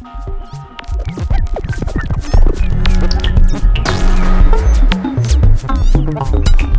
[0.00, 0.12] Thank
[6.62, 6.77] you.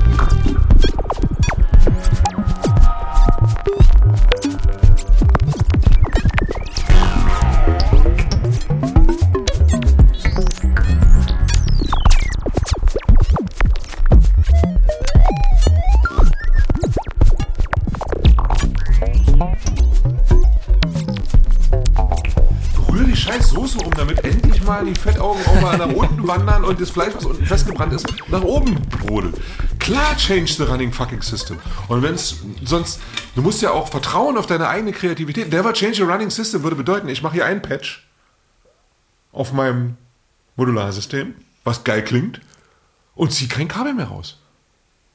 [26.70, 29.36] Und das Fleisch, was unten festgebrannt ist, nach oben brodelt.
[29.80, 31.58] Klar, change the running fucking system.
[31.88, 33.00] Und wenn es sonst,
[33.36, 35.52] du musst ja auch vertrauen auf deine eigene Kreativität.
[35.52, 38.08] Never change the running system würde bedeuten, ich mache hier einen Patch
[39.32, 39.98] auf meinem
[40.56, 41.34] Modularsystem,
[41.64, 42.40] was geil klingt,
[43.16, 44.38] und ziehe kein Kabel mehr raus.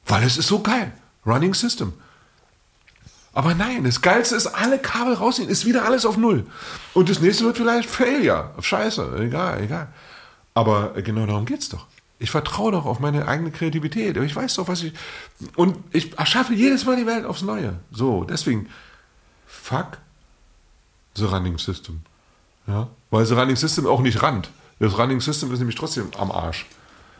[0.05, 0.91] Weil es ist so geil.
[1.25, 1.93] Running System.
[3.33, 6.45] Aber nein, das Geilste ist, alle Kabel rausziehen, ist wieder alles auf Null.
[6.93, 8.53] Und das nächste wird vielleicht Failure.
[8.61, 9.87] Scheiße, egal, egal.
[10.55, 11.85] Aber äh, genau darum geht's doch.
[12.17, 14.17] Ich vertraue doch auf meine eigene Kreativität.
[14.17, 14.93] Ich weiß doch, was ich.
[15.55, 17.75] Und ich erschaffe jedes Mal die Welt aufs Neue.
[17.91, 18.69] So, deswegen,
[19.45, 19.97] fuck
[21.15, 22.01] the running system.
[22.67, 22.87] Ja?
[23.11, 24.49] Weil the running system auch nicht rannt.
[24.79, 26.65] Das running system ist nämlich trotzdem am Arsch.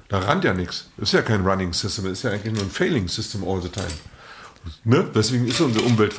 [0.08, 0.90] Da rannt ja nichts.
[0.98, 3.70] Das ist ja kein running system, ist ja eigentlich nur ein failing system all the
[3.70, 3.88] time.
[4.84, 5.10] Ne?
[5.14, 6.14] Deswegen ist unsere Umwelt.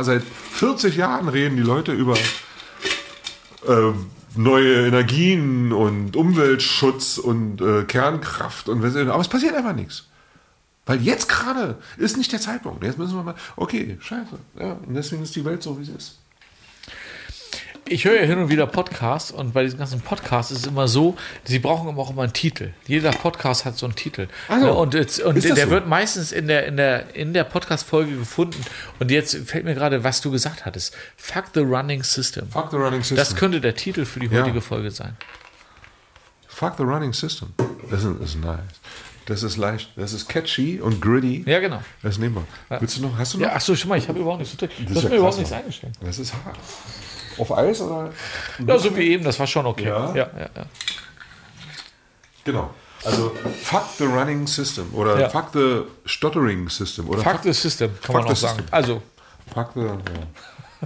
[0.00, 2.14] Seit 40 Jahren reden die Leute über
[3.66, 3.92] äh,
[4.36, 10.06] neue Energien und Umweltschutz und äh, Kernkraft und was- aber es passiert einfach nichts.
[10.86, 12.82] Weil jetzt gerade ist nicht der Zeitpunkt.
[12.82, 14.38] Jetzt müssen wir mal, okay, scheiße.
[14.58, 16.18] Ja, und deswegen ist die Welt so, wie sie ist.
[17.88, 20.88] Ich höre ja hin und wieder Podcasts und bei diesen ganzen Podcasts ist es immer
[20.88, 22.72] so, sie brauchen immer auch immer einen Titel.
[22.86, 24.28] Jeder Podcast hat so einen Titel.
[24.48, 24.64] Ach so.
[24.66, 25.70] Ne, Und, jetzt, und der, so?
[25.70, 28.64] wird meistens in der, in der, in der Podcast-Folge gefunden.
[28.98, 30.94] Und jetzt fällt mir gerade, was du gesagt hattest.
[31.16, 32.48] Fuck the running system.
[32.48, 33.16] Fuck the running system.
[33.18, 34.42] Das könnte der Titel für die Ja.
[34.42, 35.16] heutige Folge sein.
[36.48, 37.52] Fuck the running system.
[37.90, 38.60] Das ist nice.
[39.26, 39.90] Das ist leicht.
[39.96, 41.44] Das ist catchy und gritty.
[41.46, 41.80] Ja, genau.
[42.02, 42.80] Das nehmen wir.
[42.80, 43.16] Willst du noch?
[43.16, 43.46] Hast du noch?
[43.46, 44.68] Ja, ach so, schau mal, ich habe überhaupt nichts zu tun.
[44.78, 45.60] Du ist hast ja mir überhaupt nichts Mann.
[45.60, 45.96] eingeschenkt.
[46.00, 46.56] Das ist hart.
[47.38, 48.12] Auf Eis oder?
[48.66, 49.84] Ja, so wie eben, das war schon okay.
[49.86, 50.08] Ja?
[50.14, 50.50] ja, ja.
[50.56, 50.66] ja.
[52.44, 52.74] Genau.
[53.04, 53.32] Also
[53.62, 55.28] fuck the running system oder Ja.
[55.28, 58.58] fuck the stottering system oder Fuck the system, kann man Fuck auch the sagen.
[58.58, 58.74] system.
[58.74, 59.02] Also,
[59.52, 59.98] fuck the ja.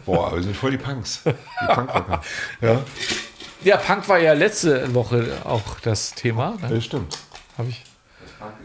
[0.05, 1.23] Boah, wir sind voll die Punks.
[1.25, 2.21] Die Punkrocker.
[2.61, 2.81] ja,
[3.65, 6.57] ja, Punk war ja letzte Woche auch das Thema.
[6.61, 6.69] Ne?
[6.71, 7.19] das stimmt.
[7.59, 7.83] Habe ich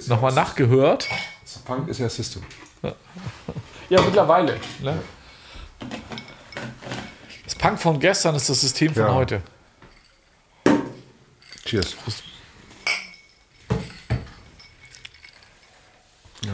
[0.08, 1.08] nochmal nachgehört.
[1.66, 2.44] Punk ist ja System.
[3.90, 4.60] Ja, mittlerweile.
[4.80, 5.02] Ne?
[7.44, 9.14] Das Punk von gestern ist das System von Ja.
[9.14, 9.42] heute.
[11.66, 11.96] Cheers.
[16.46, 16.54] Ja.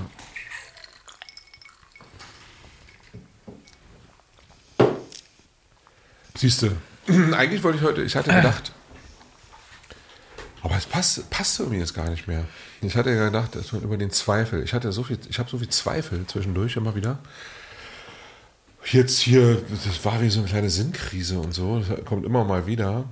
[6.36, 6.70] Siehst du,
[7.36, 8.72] eigentlich wollte ich heute, ich hatte gedacht,
[10.62, 12.46] aber es passt, passt irgendwie jetzt gar nicht mehr.
[12.82, 15.50] Ich hatte ja gedacht, dass man über den Zweifel, ich hatte so viel, ich habe
[15.50, 17.20] so viel Zweifel zwischendurch immer wieder.
[18.86, 22.68] Jetzt hier, das war wie so eine kleine Sinnkrise und so, das kommt immer mal
[22.68, 23.06] wieder.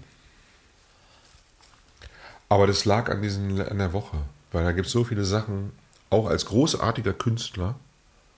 [2.48, 4.18] Aber das lag an, diesen, an der Woche,
[4.52, 5.72] weil da gibt es so viele Sachen,
[6.10, 7.76] auch als großartiger Künstler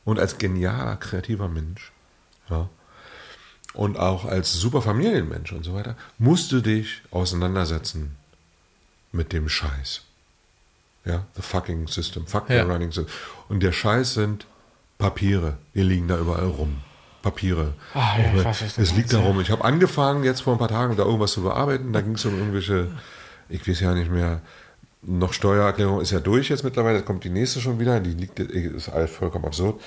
[0.06, 1.92] und als genialer, kreativer Mensch,
[2.50, 2.70] ja,
[3.74, 8.16] und auch als super Familienmensch und so weiter, musst du dich auseinandersetzen
[9.12, 10.07] mit dem Scheiß.
[11.08, 12.64] Ja, the fucking system, fuck Ja.
[12.66, 13.14] the running system.
[13.50, 14.46] Und der Scheiß sind
[14.98, 16.78] Papiere, die liegen da überall rum.
[17.22, 17.74] Papiere.
[17.94, 19.40] Ah, ja, weiß, es meinst, liegt darum.
[19.42, 21.92] Ich habe angefangen, jetzt vor ein paar Tagen da irgendwas zu bearbeiten.
[21.94, 22.88] Da ging es um irgendwelche,
[23.50, 24.42] ich weiß ja nicht mehr,
[25.02, 26.98] noch Steuererklärung ist ja durch jetzt mittlerweile.
[26.98, 28.00] Jetzt kommt die nächste schon wieder.
[28.00, 29.82] Die liegt, ist alles vollkommen absurd.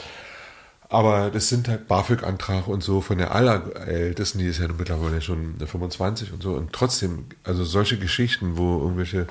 [0.88, 5.54] Aber das sind halt BAföG-Antrag und so von der allerältesten, die ist ja mittlerweile schon
[5.64, 6.54] 25 und so.
[6.54, 9.28] Und trotzdem, also solche Geschichten, wo irgendwelche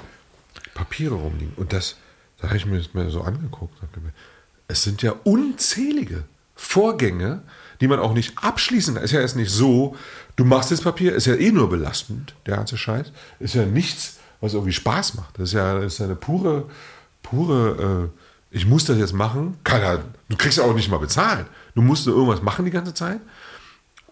[0.79, 1.53] Papiere rumliegen.
[1.57, 1.97] Und das,
[2.39, 3.77] da habe ich mir das mal so angeguckt.
[4.69, 6.23] Es sind ja unzählige
[6.55, 7.41] Vorgänge,
[7.81, 9.03] die man auch nicht abschließen kann.
[9.03, 9.97] Ist ja erst nicht so,
[10.37, 13.11] du machst das Papier, ist ja eh nur belastend, der ganze Scheiß.
[13.39, 15.37] Ist ja nichts, was irgendwie Spaß macht.
[15.37, 16.69] Das ist ja, das ist ja eine pure,
[17.23, 18.09] pure,
[18.51, 19.57] äh, ich muss das jetzt machen.
[19.65, 19.99] Keiner,
[20.29, 21.45] du kriegst ja auch nicht mal bezahlt.
[21.75, 23.19] Du musst nur irgendwas machen die ganze Zeit.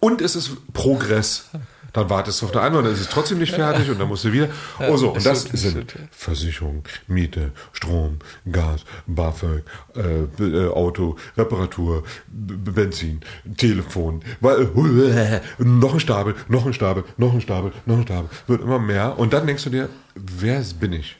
[0.00, 1.50] Und es ist Progress.
[1.92, 4.24] Dann wartest du auf der Antwort, dann ist es trotzdem nicht fertig und dann musst
[4.24, 4.48] du wieder.
[4.78, 5.94] Oh so, und das sind.
[6.10, 8.18] Versicherung, Miete, Strom,
[8.50, 9.64] Gas, BAföG,
[9.96, 13.20] äh, äh, Auto, Reparatur, Benzin,
[13.56, 14.68] Telefon, weil,
[15.16, 18.78] äh, noch ein Stapel, noch ein Stapel, noch ein Stapel, noch ein Stapel, wird immer
[18.78, 19.18] mehr.
[19.18, 21.16] Und dann denkst du dir, wer bin ich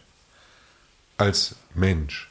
[1.17, 2.31] als Mensch?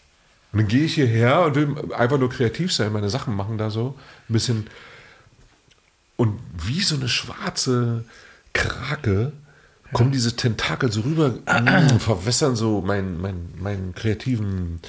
[0.54, 3.72] Und dann gehe ich hierher und will einfach nur kreativ sein, meine Sachen machen da
[3.72, 3.96] so
[4.30, 4.68] ein bisschen.
[6.18, 8.04] Und wie so eine schwarze
[8.54, 9.32] Krake
[9.94, 14.82] kommen diese Tentakel so rüber, mm, verwässern so meinen mein, mein kreativen,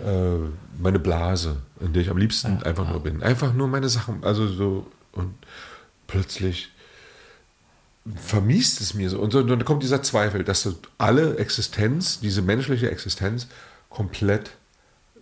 [0.00, 0.36] äh,
[0.78, 3.22] meine Blase, in der ich am liebsten einfach nur bin.
[3.22, 5.34] Einfach nur meine Sachen, also so und
[6.06, 6.70] plötzlich
[8.16, 9.18] vermiest es mir so.
[9.18, 13.46] Und so, dann kommt dieser Zweifel, dass so alle Existenz, diese menschliche Existenz,
[13.88, 14.50] komplett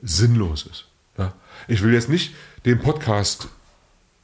[0.02, 0.87] sinnlos ist.
[1.16, 1.32] Ja?
[1.69, 2.34] Ich will jetzt nicht
[2.64, 3.48] den Podcast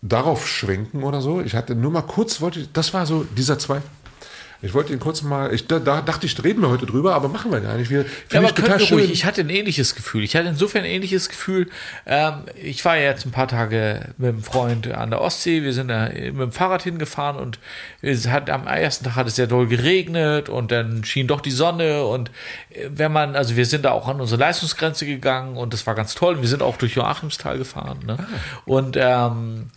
[0.02, 1.40] darauf schwenken oder so.
[1.40, 3.88] Ich hatte nur mal kurz, wollte das war so dieser Zweifel.
[4.60, 7.28] Ich wollte ihn kurz mal, ich, da, da dachte ich, reden wir heute drüber, aber
[7.28, 7.90] machen wir gar nicht.
[7.90, 8.98] Wir, Ja, aber ich total schön.
[8.98, 9.12] ruhig.
[9.12, 10.24] Ich hatte ein ähnliches Gefühl.
[10.24, 11.68] Ich hatte insofern ein ähnliches Gefühl.
[12.06, 15.62] Ähm, ich war ja jetzt ein paar Tage mit einem Freund an der Ostsee.
[15.62, 17.60] Wir sind da mit dem Fahrrad hingefahren und
[18.02, 21.52] es hat am ersten Tag hat es sehr doll geregnet und dann schien doch die
[21.52, 22.30] Sonne und
[22.70, 25.94] äh, wenn man, also wir sind da auch an unsere Leistungsgrenze gegangen und das war
[25.94, 26.40] ganz toll.
[26.40, 28.00] Wir sind auch durch Joachimsthal gefahren.
[28.04, 28.18] Ne?
[28.64, 29.70] Und ähm,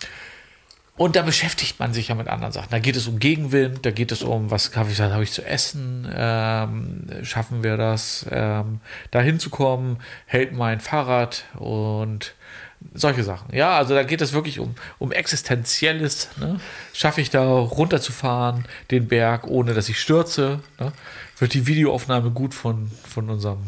[1.01, 2.68] und da beschäftigt man sich ja mit anderen Sachen.
[2.69, 5.44] Da geht es um Gegenwind, da geht es um, was habe ich, habe ich zu
[5.44, 12.36] essen, ähm, schaffen wir das, ähm, da hinzukommen, hält mein Fahrrad und
[12.94, 13.51] solche Sachen.
[13.51, 16.30] Ja, also da geht es wirklich um, um Existenzielles.
[16.38, 16.59] Ne?
[16.94, 20.59] Schaffe ich da runterzufahren, den Berg, ohne dass ich stürze?
[20.80, 20.94] Ne?
[21.39, 23.63] Wird die Videoaufnahme gut von, von unserem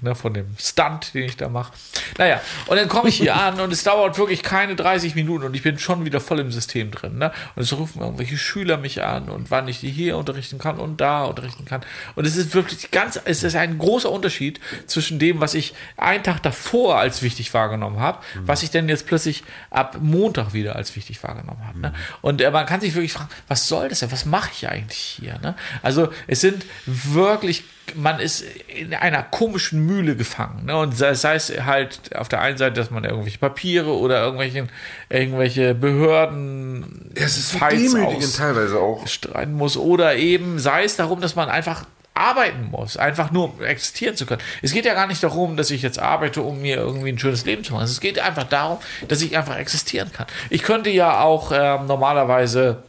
[0.00, 1.72] ne, von dem Stunt, den ich da mache.
[2.18, 5.54] Naja, und dann komme ich hier an und es dauert wirklich keine 30 Minuten und
[5.54, 7.18] ich bin schon wieder voll im System drin.
[7.18, 7.32] Ne?
[7.54, 11.00] Und es rufen irgendwelche Schüler mich an und wann ich die hier unterrichten kann und
[11.00, 11.82] da unterrichten kann.
[12.14, 16.22] Und es ist wirklich ganz, es ist ein großer Unterschied zwischen dem, was ich einen
[16.22, 20.96] Tag davor als wichtig wahrgenommen habe, was ich denn jetzt plötzlich ab Montag wieder als
[20.96, 21.80] wichtig wahrgenommen habe.
[21.80, 21.94] Ne?
[22.20, 24.12] Und äh, man kann sich wirklich fragen, was soll das denn?
[24.12, 25.38] Was mache ich eigentlich hier?
[25.40, 25.54] Ne?
[25.82, 27.64] Also es sind wirklich
[27.96, 30.66] man ist in einer komischen Mühle gefangen.
[30.66, 30.76] Ne?
[30.76, 34.68] Und sei, sei es halt auf der einen Seite, dass man irgendwelche Papiere oder irgendwelche,
[35.08, 39.06] irgendwelche Behörden es ist demütigend teilweise auch.
[39.06, 41.84] streiten muss oder eben sei es darum, dass man einfach
[42.14, 44.42] arbeiten muss, einfach nur um existieren zu können.
[44.62, 47.44] Es geht ja gar nicht darum, dass ich jetzt arbeite, um mir irgendwie ein schönes
[47.44, 47.84] Leben zu machen.
[47.84, 48.78] Es geht einfach darum,
[49.08, 50.26] dass ich einfach existieren kann.
[50.50, 52.82] Ich könnte ja auch ähm, normalerweise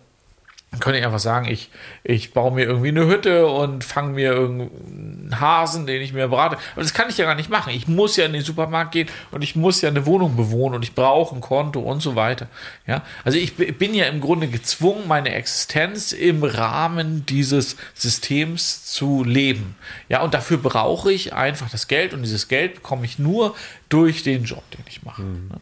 [0.79, 1.69] könnte ich einfach sagen, ich,
[2.01, 6.57] ich baue mir irgendwie eine Hütte und fange mir irgendeinen Hasen, den ich mir berate.
[6.73, 7.73] Aber das kann ich ja gar nicht machen.
[7.73, 10.83] Ich muss ja in den Supermarkt gehen und ich muss ja eine Wohnung bewohnen und
[10.83, 12.47] ich brauche ein Konto und so weiter.
[12.87, 19.25] Ja, also ich bin ja im Grunde gezwungen, meine Existenz im Rahmen dieses Systems zu
[19.25, 19.75] leben.
[20.07, 23.55] Ja, und dafür brauche ich einfach das Geld und dieses Geld bekomme ich nur
[23.89, 25.21] durch den Job, den ich mache.
[25.21, 25.59] Ne?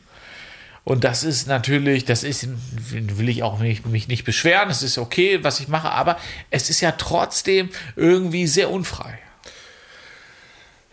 [0.83, 2.47] Und das ist natürlich, das ist,
[2.91, 6.17] will ich auch nicht, mich nicht beschweren, es ist okay, was ich mache, aber
[6.49, 9.19] es ist ja trotzdem irgendwie sehr unfrei.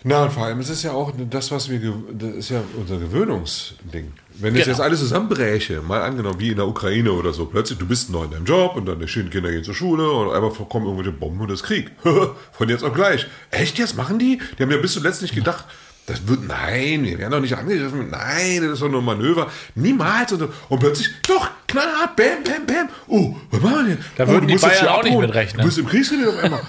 [0.08, 1.80] Na, und vor allem, es ist ja auch das, was wir,
[2.12, 4.12] das ist ja unser Gewöhnungsding.
[4.34, 4.70] Wenn es Genau.
[4.76, 8.24] jetzt alles zusammenbräche, mal angenommen, wie in der Ukraine oder so, plötzlich, du bist neu
[8.24, 11.40] in deinem Job und deine schönen Kinder gehen zur Schule und einmal kommen irgendwelche Bomben
[11.40, 11.90] und das Krieg.
[12.52, 13.26] Von jetzt auf gleich.
[13.50, 14.38] Echt, jetzt machen die?
[14.56, 15.64] Die haben ja bis zuletzt nicht gedacht,
[16.06, 19.50] das wird, nein, wir werden doch nicht angegriffen, nein, das ist doch nur ein Manöver.
[19.74, 20.32] Niemals.
[20.32, 22.88] Und, und plötzlich, doch, knallhart, bam, bam, bam.
[23.08, 24.04] Oh, was machen wir denn?
[24.16, 25.60] Da oh, würden du die Bayern auch nicht mit rechnen.
[25.62, 26.62] Du bist im Kriegsgebiet auf einmal.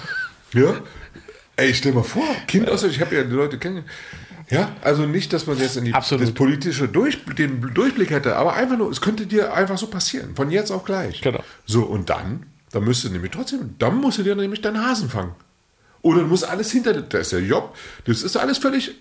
[0.53, 0.75] Ja?
[1.55, 3.91] Ey, stell mal vor, Kind aus, ich habe ja die Leute kennengelernt.
[4.49, 6.23] Ja, also nicht, dass man jetzt in die, Absolut.
[6.23, 10.35] das politische Durch, den Durchblick hätte, aber einfach nur, es könnte dir einfach so passieren,
[10.35, 11.21] von jetzt auf gleich.
[11.21, 11.43] Genau.
[11.65, 15.09] So, und dann, dann müsst du nämlich trotzdem, dann musst du dir nämlich deinen Hasen
[15.09, 15.35] fangen.
[16.01, 17.75] Oder du musst alles hinter dir, das ist der Job,
[18.06, 18.95] das ist alles völlig,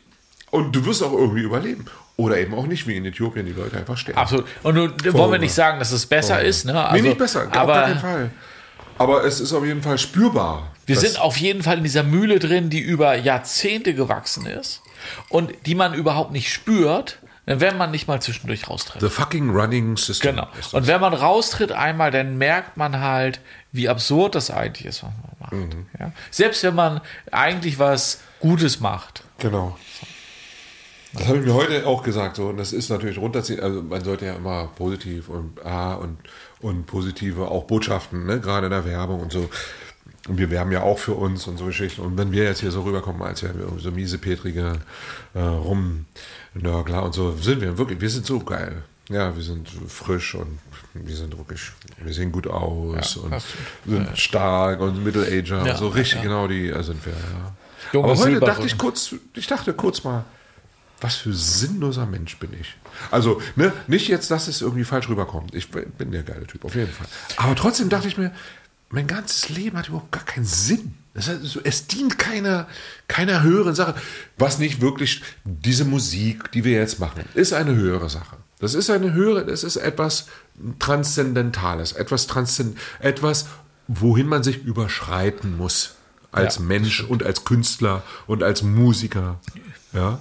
[0.51, 1.87] und du wirst auch irgendwie überleben.
[2.19, 4.19] Oder eben auch nicht, wie in Äthiopien, die Leute einfach sterben.
[4.19, 4.47] Absolut.
[4.63, 6.83] Und nun wollen wir nicht sagen, dass es besser ist, ne?
[6.83, 8.31] Also, nee, nicht besser, auf aber gar keinen Fall.
[8.97, 10.73] Aber es ist auf jeden Fall spürbar.
[10.87, 14.83] Wir sind auf jeden Fall in dieser Mühle drin, die über Jahrzehnte gewachsen ist
[15.29, 19.01] und die man überhaupt nicht spürt, wenn man nicht mal zwischendurch raustritt.
[19.01, 20.37] The fucking running system.
[20.37, 20.49] Genau.
[20.73, 23.41] Und wenn man raustritt einmal, dann merkt man halt,
[23.73, 25.53] wie absurd das eigentlich ist, was man macht.
[25.53, 25.87] Mhm.
[26.01, 26.13] Ja?
[26.31, 27.01] Selbst wenn man
[27.31, 29.23] eigentlich was Gutes macht.
[29.39, 29.77] Genau.
[31.19, 32.37] Das habe ich mir heute auch gesagt.
[32.37, 32.49] So.
[32.49, 33.61] Und das ist natürlich runterziehen.
[33.61, 36.19] Also man sollte ja immer positiv und, ah, und,
[36.61, 38.41] und positive auch Botschaften, ne?
[38.41, 39.49] gerade in der Werbung und so.
[40.29, 42.03] Und wir werben ja auch für uns und so Geschichten.
[42.03, 44.73] Und wenn wir jetzt hier so rüberkommen, als wären wir irgendwie so miesepetrige
[45.35, 48.83] äh, Rumnörgler und so, sind wir wirklich, wir sind so geil.
[49.09, 50.59] Ja, wir sind frisch und
[50.95, 51.61] wir sind wirklich,
[52.03, 53.43] wir sehen gut aus Ja, und
[53.87, 56.23] sind stark und Middle-Ager Ja, und so richtig ja.
[56.23, 57.55] genau die äh, sind wir, ja.
[57.93, 60.25] Junge Aber heute dachte ich kurz, ich dachte kurz mal,
[61.01, 62.77] was für sinnloser Mensch bin ich.
[63.11, 65.55] Also, ne, nicht jetzt, dass es irgendwie falsch rüberkommt.
[65.55, 67.07] Ich bin der geile Typ, auf jeden Fall.
[67.37, 68.33] Aber trotzdem dachte ich mir,
[68.89, 70.95] mein ganzes Leben hat überhaupt gar keinen Sinn.
[71.13, 72.69] Das heißt, es dient keiner,
[73.09, 73.95] keiner höheren Sache.
[74.39, 78.37] Was nicht wirklich, diese Musik, die wir jetzt machen, ist eine höhere Sache.
[78.59, 80.29] Das ist eine höhere, das ist etwas
[80.79, 83.47] Transzendentales, etwas Transzend, etwas
[83.89, 85.95] wohin man sich überschreiten muss
[86.33, 89.41] als Ja, Mensch und als Künstler und als Musiker.
[89.93, 90.21] Ja,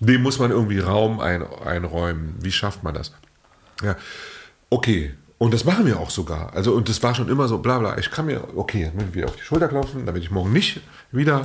[0.00, 2.34] dem muss man irgendwie Raum ein, einräumen.
[2.40, 3.12] Wie schafft man das?
[3.82, 3.96] Ja,
[4.70, 5.14] okay.
[5.38, 6.54] Und das machen wir auch sogar.
[6.54, 7.98] Also, und das war schon immer so, bla bla.
[7.98, 11.44] Ich kann mir, okay, wieder auf die Schulter klopfen, damit ich morgen nicht wieder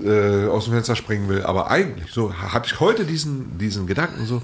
[0.00, 1.42] äh, aus dem Fenster springen will.
[1.42, 4.42] Aber eigentlich, so hatte ich heute diesen, diesen Gedanken so,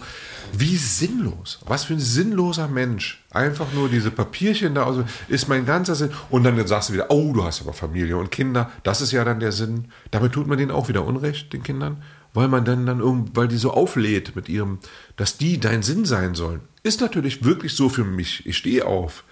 [0.52, 1.58] wie sinnlos.
[1.66, 3.24] Was für ein sinnloser Mensch.
[3.30, 6.10] Einfach nur diese Papierchen da, also ist mein ganzer Sinn.
[6.30, 8.70] Und dann sagst du wieder, oh, du hast aber Familie und Kinder.
[8.82, 9.86] Das ist ja dann der Sinn.
[10.10, 12.02] Damit tut man denen auch wieder Unrecht, den Kindern.
[12.34, 14.78] Weil man dann, dann irgend, weil die so auflädt mit ihrem,
[15.16, 16.60] dass die dein Sinn sein sollen.
[16.82, 18.46] Ist natürlich wirklich so für mich.
[18.46, 19.24] Ich stehe auf,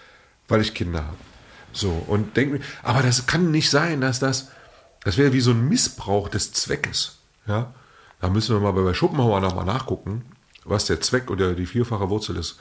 [0.48, 1.16] weil ich Kinder habe.
[1.72, 4.50] So, und denke mir, aber das kann nicht sein, dass das,
[5.04, 7.18] das wäre wie so ein Missbrauch des Zweckes.
[7.46, 7.74] Ja,
[8.20, 10.24] da müssen wir mal bei Schopenhauer nochmal nachgucken,
[10.64, 12.58] was der Zweck oder die vierfache Wurzel des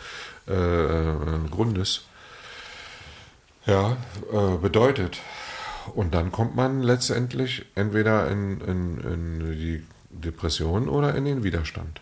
[0.47, 2.03] äh, Grundes
[3.65, 3.97] ja,
[4.31, 5.19] äh, bedeutet.
[5.93, 9.83] Und dann kommt man letztendlich entweder in, in, in die
[10.21, 12.01] Depression oder in den Widerstand.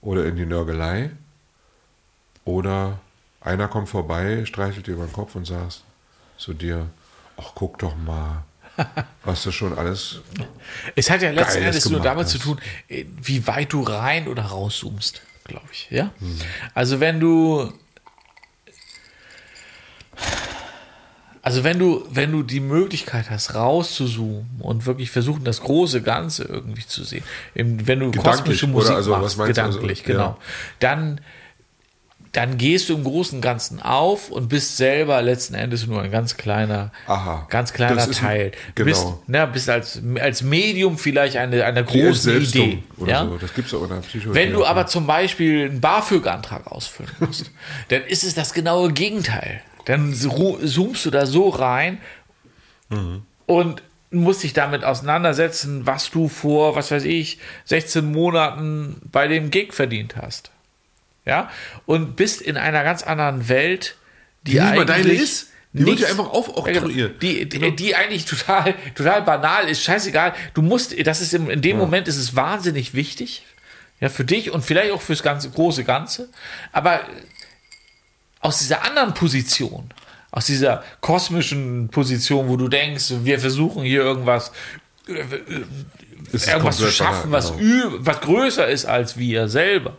[0.00, 1.10] Oder in die Nörgelei.
[2.44, 2.98] Oder
[3.40, 5.82] einer kommt vorbei, streichelt dir über den Kopf und sagt
[6.38, 6.88] zu dir,
[7.36, 8.44] ach guck doch mal,
[9.24, 10.20] was du schon alles
[10.94, 12.32] Es hat ja letzten Geiles Endes nur damit hast.
[12.32, 15.88] zu tun, äh, wie weit du rein oder rauszoomst, glaube ich.
[15.90, 16.10] Ja?
[16.20, 16.40] Mhm.
[16.74, 17.72] Also wenn du
[21.46, 26.42] also wenn du, wenn du die Möglichkeit hast, rauszuzoomen und wirklich versuchen, das große Ganze
[26.42, 27.22] irgendwie zu sehen,
[27.54, 30.06] wenn du Gedanklich, kosmische oder Musik also, was machst, also, gedanklich, ja.
[30.06, 30.36] genau,
[30.80, 31.20] dann,
[32.32, 36.10] dann gehst du im Großen und Ganzen auf und bist selber letzten Endes nur ein
[36.10, 37.46] ganz kleiner, Aha.
[37.48, 38.52] ganz kleiner ist ein- Teil.
[38.74, 38.86] genau.
[38.86, 42.82] Bist, ne, bist als, als Medium vielleicht eine, großen Selbstung Idee.
[43.06, 43.24] Ja?
[43.24, 43.38] so.
[43.38, 44.34] Das gibt es auch in der Psychologie.
[44.40, 47.52] Wenn du aber zum Beispiel einen BAföG-Antrag ausfüllen musst,
[47.90, 49.60] dann ist es das genaue Gegenteil.
[49.86, 51.98] Dann zo- zoomst du da so rein
[53.46, 59.50] und musst dich damit auseinandersetzen, was du vor, was weiß ich, 16 Monaten bei dem
[59.50, 60.50] Gig verdient hast.
[61.24, 61.50] Ja?
[61.86, 63.96] Und bist in einer ganz anderen Welt,
[64.42, 65.50] die, Die mal deine eigentlich ist.
[65.72, 66.94] Die wird nichts- dir einfach aufoktroyiert.
[66.94, 67.08] Ja, genau.
[67.20, 70.34] Die, die, die eigentlich total, total banal ist, scheißegal.
[70.54, 73.44] Du musst, das ist im, in dem Moment ist es wahnsinnig wichtig.
[74.00, 76.28] Ja, für dich und vielleicht auch fürs ganze, große Ganze.
[76.72, 77.00] Aber
[78.40, 79.90] aus dieser anderen Position,
[80.30, 84.52] aus dieser kosmischen Position, wo du denkst, wir versuchen hier irgendwas,
[85.06, 87.94] irgendwas zu schaffen, was, genau.
[87.98, 89.96] was größer ist als wir selber.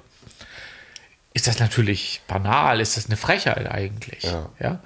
[1.34, 4.24] Ist das natürlich banal, ist das eine Frechheit eigentlich.
[4.24, 4.50] Ja.
[4.60, 4.80] Ja?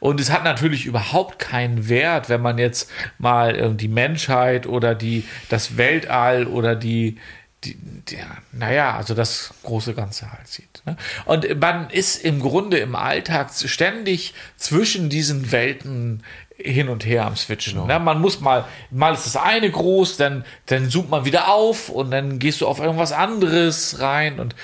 [0.00, 4.94] Und es hat natürlich überhaupt keinen Wert, wenn man jetzt mal äh, die Menschheit oder
[4.94, 7.18] die, das Weltall oder die,
[7.64, 7.76] die,
[8.10, 10.82] der, naja, also das große Ganze halt sieht.
[10.86, 10.96] Ne?
[11.24, 16.22] Und man ist im Grunde im Alltag ständig zwischen diesen Welten
[16.56, 17.86] hin und her am Switchen.
[17.86, 17.98] Ne?
[17.98, 22.10] Man muss mal, mal ist das eine groß, dann, dann zoomt man wieder auf und
[22.10, 24.54] dann gehst du auf irgendwas anderes rein und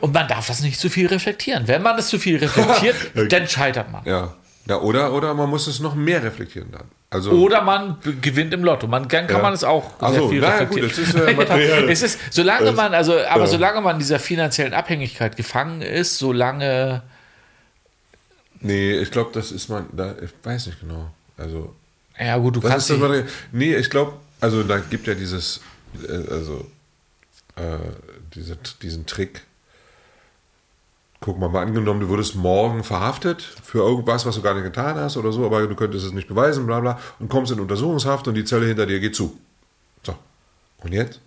[0.00, 1.68] und man darf das nicht zu viel reflektieren.
[1.68, 2.96] Wenn man es zu viel reflektiert,
[3.32, 4.04] dann scheitert man.
[4.04, 4.34] Ja.
[4.70, 6.84] Ja oder, oder man muss es noch mehr reflektieren dann.
[7.12, 8.86] Also, Oder man gewinnt im Lotto.
[8.86, 9.42] Man, dann kann Ja.
[9.42, 10.88] man es auch Ach sehr so, viel naja, reflektieren.
[10.90, 11.90] gut, das ist, äh, materiell.
[11.90, 13.46] es ist, solange man, also, aber ja.
[13.48, 17.02] solange man in dieser finanziellen Abhängigkeit gefangen ist, solange,
[18.60, 21.10] nee, ich glaube, das ist man, da, ich weiß nicht genau.
[21.36, 21.74] Also,
[22.16, 23.26] ja gut, du kannst ist Material?
[23.50, 25.60] Nee, ich glaube, also da gibt ja dieses,
[26.08, 26.64] äh, also,
[27.56, 27.62] äh,
[28.36, 29.42] diese, diesen Trick.
[31.20, 34.96] Guck mal, mal angenommen, du würdest morgen verhaftet für irgendwas, was du gar nicht getan
[34.96, 38.26] hast oder so, aber du könntest es nicht beweisen, bla bla, und kommst in Untersuchungshaft
[38.26, 39.38] und die Zelle hinter dir geht zu.
[40.02, 40.14] So.
[40.78, 41.20] Und jetzt?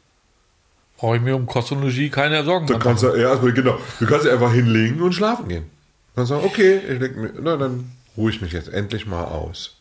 [1.03, 3.15] brauche ich mir um Kosmologie keine Sorgen Dann kannst machen.
[3.15, 5.69] du, ja, also genau, du kannst einfach hinlegen und schlafen gehen.
[6.15, 9.75] Dann sagen, okay, ich leg mir, na, dann ruhe ich mich jetzt endlich mal aus.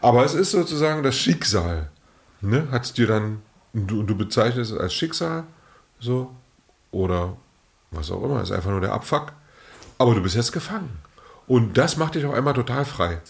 [0.00, 1.90] Aber es ist sozusagen das Schicksal.
[2.40, 2.68] Ne?
[2.70, 3.42] Hat es dir dann,
[3.74, 5.44] du, du bezeichnest es als Schicksal,
[6.00, 6.30] so,
[6.90, 7.36] oder
[7.96, 9.32] was auch immer, ist einfach nur der Abfuck.
[9.98, 10.98] Aber du bist jetzt gefangen.
[11.46, 13.20] Und das macht dich auf einmal total frei.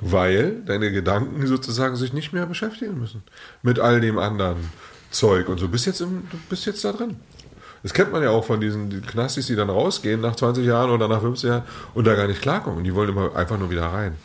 [0.00, 3.22] Weil deine Gedanken sozusagen sich nicht mehr beschäftigen müssen.
[3.62, 4.70] Mit all dem anderen
[5.10, 5.48] Zeug.
[5.48, 7.16] Und so bist jetzt, im, du bist jetzt da drin.
[7.82, 10.90] Das kennt man ja auch von diesen die Knastis, die dann rausgehen nach 20 Jahren
[10.90, 12.78] oder nach 15 Jahren und da gar nicht klarkommen.
[12.78, 14.16] Und die wollen immer einfach nur wieder rein.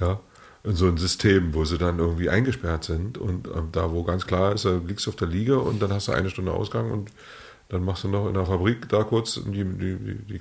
[0.00, 0.20] Ja.
[0.64, 4.26] In so ein System, wo sie dann irgendwie eingesperrt sind und ähm, da, wo ganz
[4.26, 6.90] klar ist, da liegst du auf der Liege und dann hast du eine Stunde Ausgang
[6.90, 7.10] und
[7.74, 10.40] dann machst du noch in der Fabrik da kurz die, die, die,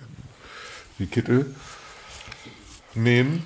[1.00, 1.54] die, Kittel
[2.94, 3.44] nähen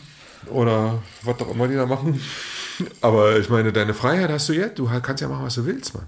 [0.48, 2.22] oder was auch immer die da machen.
[3.02, 4.78] Aber ich meine, deine Freiheit hast du jetzt.
[4.78, 6.06] Du kannst ja machen, was du willst, Mann.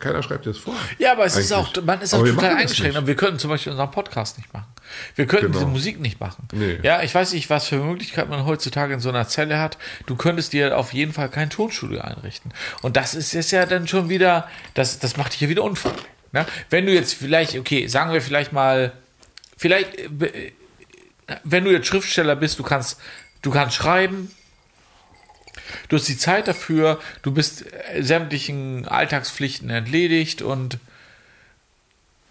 [0.00, 0.74] Keiner schreibt dir das vor.
[0.98, 1.78] Ja, aber es ist Eigentlich.
[1.78, 2.96] auch, man ist auch total eingeschränkt.
[2.96, 4.66] Und wir können zum Beispiel unseren Podcast nicht machen.
[5.14, 5.58] Wir könnten Genau.
[5.58, 6.48] diese Musik nicht machen.
[6.52, 6.78] Nee.
[6.82, 9.78] Ja, ich weiß nicht, was für Möglichkeiten man heutzutage in so einer Zelle hat.
[10.06, 12.52] Du könntest dir auf jeden Fall kein Tonstudio einrichten.
[12.82, 15.92] Und das ist jetzt ja dann schon wieder, das, das macht dich ja wieder unfrei.
[16.32, 16.46] Ne?
[16.70, 18.92] Wenn du jetzt vielleicht, okay, sagen wir vielleicht mal,
[19.56, 20.52] vielleicht, äh, äh,
[21.44, 23.00] wenn du jetzt Schriftsteller bist, du kannst,
[23.42, 24.30] du kannst schreiben,
[25.88, 30.78] Du hast die Zeit dafür, du bist äh, sämtlichen Alltagspflichten entledigt und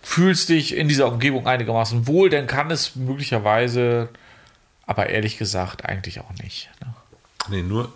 [0.02, 4.10] fühlst dich in dieser Umgebung einigermaßen wohl, dann kann es möglicherweise,
[4.86, 6.70] aber ehrlich gesagt eigentlich auch nicht.
[6.82, 6.94] Ne?
[7.50, 7.94] Nee, nur,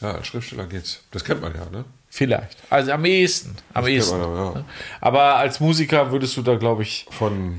[0.00, 1.00] ja, als Schriftsteller geht's.
[1.10, 1.84] Das kennt man ja, ne?
[2.16, 2.58] Vielleicht.
[2.70, 3.56] Also am ehesten.
[3.72, 4.20] Am ehesten.
[4.20, 4.64] aber, ja.
[5.00, 7.58] Aber als Musiker würdest du da, glaube ich, Von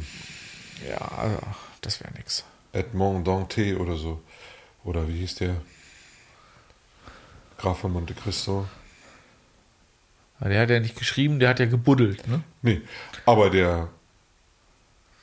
[0.88, 1.38] ja, also,
[1.81, 2.45] das wäre nix.
[2.71, 4.21] Edmond Dante oder so.
[4.85, 5.55] Oder wie hieß der?
[7.57, 8.65] Graf von Monte Cristo.
[10.39, 12.25] Der hat ja nicht geschrieben, der hat ja gebuddelt.
[12.27, 12.41] Ne?
[12.62, 12.81] Nee,
[13.25, 13.89] aber der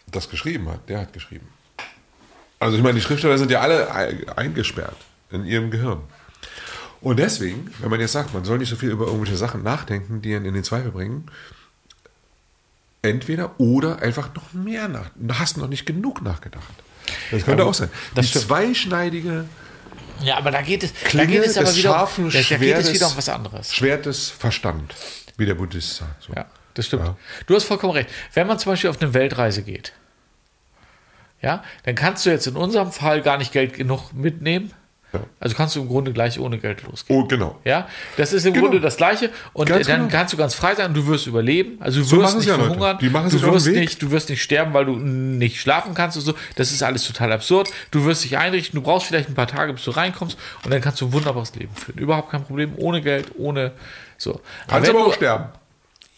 [0.09, 1.49] das geschrieben hat, der hat geschrieben.
[2.59, 4.97] Also ich meine, die Schriftsteller sind ja alle ei- eingesperrt
[5.31, 6.03] in ihrem Gehirn.
[7.03, 10.23] Und deswegen, wenn man jetzt sagt, man soll nicht so viel über irgendwelche Sachen nachdenken,
[10.23, 11.27] die einen in den Zweifel bringen,
[13.03, 15.11] entweder oder einfach noch mehr nach.
[15.17, 16.63] Du hast noch nicht genug nachgedacht.
[17.33, 17.91] Das könnte Aber auch sein.
[18.15, 18.45] das die stimmt.
[18.47, 19.45] zweischneidige
[20.23, 22.77] Ja, aber da geht es, da Klinge geht es aber wieder, scharfen da, da geht
[22.77, 23.75] es wieder um was anderes.
[23.75, 24.95] Schwertes Verstand,
[25.37, 26.23] wie der Buddhist sagt.
[26.23, 26.33] So.
[26.33, 27.05] Ja, das stimmt.
[27.05, 27.17] Ja.
[27.47, 28.09] Du hast vollkommen recht.
[28.35, 29.93] Wenn man zum Beispiel auf eine Weltreise geht,
[31.41, 34.73] ja, dann kannst du jetzt in unserem Fall gar nicht Geld genug mitnehmen.
[35.13, 35.21] Ja.
[35.41, 37.21] Also kannst du im Grunde gleich ohne Geld losgehen.
[37.21, 37.59] Oh, genau.
[37.65, 38.67] Ja, das ist im Genau.
[38.67, 39.31] Grunde das Gleiche.
[39.53, 40.11] Und Ganz dann genau.
[40.11, 41.77] kannst du ganz frei sein, du wirst überleben.
[41.81, 42.69] Also du So wirst nicht ja Leute.
[42.69, 42.99] verhungern.
[43.01, 46.23] Die machen du wirst nicht, du wirst nicht sterben, weil du nicht schlafen kannst und
[46.23, 46.35] so.
[46.57, 47.69] Das ist alles total absurd.
[47.91, 48.79] Du wirst dich einrichten.
[48.81, 50.39] Du brauchst vielleicht ein paar Tage, bis du reinkommst.
[50.65, 51.99] Und dann kannst du ein wunderbares Leben führen.
[51.99, 52.73] Überhaupt kein Problem.
[52.77, 53.73] Ohne Geld, ohne
[54.17, 54.41] so.
[54.67, 55.45] Kannst aber du- auch sterben.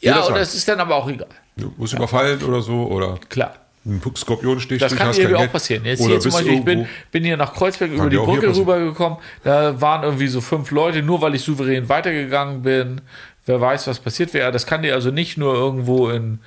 [0.01, 1.27] Ja, und das ist dann aber auch egal.
[1.57, 3.55] Du musst überfallen oder so oder Klar.
[3.87, 4.81] Ein Skorpionstich.
[4.81, 5.85] Das kann dir auch passieren.
[5.85, 9.19] Jetzt hier zum Beispiel, ich bin, bin hier nach Kreuzberg über die Brücke rübergekommen.
[9.43, 13.01] Da waren irgendwie so fünf Leute, nur weil ich souverän weitergegangen bin.
[13.47, 14.51] Wer weiß, was passiert wäre.
[14.53, 16.38] Das kann dir also nicht nur irgendwo in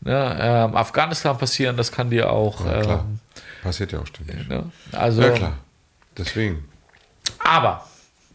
[0.00, 2.62] ne, ähm, Afghanistan passieren, das kann dir auch.
[2.64, 3.04] Klar.
[3.08, 3.20] ähm,
[3.62, 4.48] Passiert ja auch ständig.
[4.48, 5.58] ne, also, Ja, klar.
[6.16, 6.64] Deswegen.
[7.38, 7.86] aber,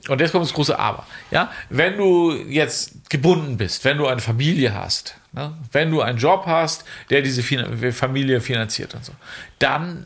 [0.08, 4.22] und jetzt kommt das große Aber, ja, wenn du jetzt gebunden bist, wenn du eine
[4.22, 9.14] Familie hast, ne, wenn du einen Job hast, der diese fin Familie finanziert und so,
[9.60, 10.06] dann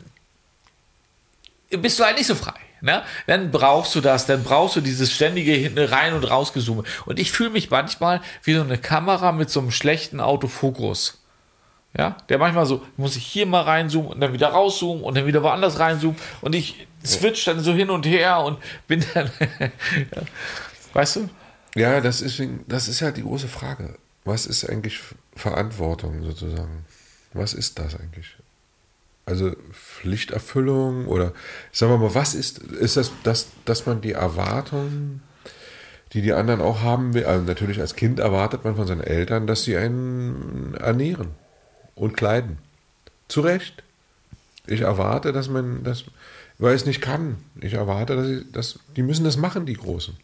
[1.70, 2.54] bist du halt nicht so frei.
[2.80, 3.02] Ne?
[3.26, 6.84] Dann brauchst du das, dann brauchst du dieses ständige rein und rausgezoome.
[7.04, 11.18] Und ich fühle mich manchmal wie so eine Kamera mit so einem schlechten Autofokus.
[11.96, 15.26] Ja, der manchmal so, muss ich hier mal reinzoomen und dann wieder rauszoomen und dann
[15.26, 19.30] wieder woanders reinzoomen und ich switch dann so hin und her und bin dann,
[20.92, 21.30] weißt du?
[21.74, 23.94] Ja, das ist, das ist ja die große Frage.
[24.24, 25.00] Was ist eigentlich
[25.34, 26.84] Verantwortung sozusagen?
[27.32, 28.36] Was ist das eigentlich?
[29.24, 31.32] Also Pflichterfüllung oder
[31.72, 35.22] sagen wir mal, was ist, ist das, dass, dass man die Erwartungen,
[36.12, 39.46] die die anderen auch haben will, also natürlich als Kind erwartet man von seinen Eltern,
[39.46, 41.28] dass sie einen ernähren
[41.94, 42.58] und kleiden.
[43.28, 43.84] Zu Recht.
[44.66, 46.04] Ich erwarte, dass man das,
[46.60, 47.36] weil es nicht kann.
[47.60, 50.14] Ich erwarte, dass, ich, dass die müssen das machen, die Großen.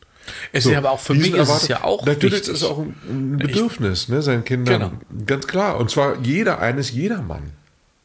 [0.52, 2.54] Es So, ist aber auch für mich ist es ja auch Natürlich wichtig.
[2.54, 5.00] ist es auch ein- Bedürfnis, ne, seinen Kindern.
[5.26, 5.78] Ganz klar.
[5.78, 7.52] Und zwar jeder eines jedermann.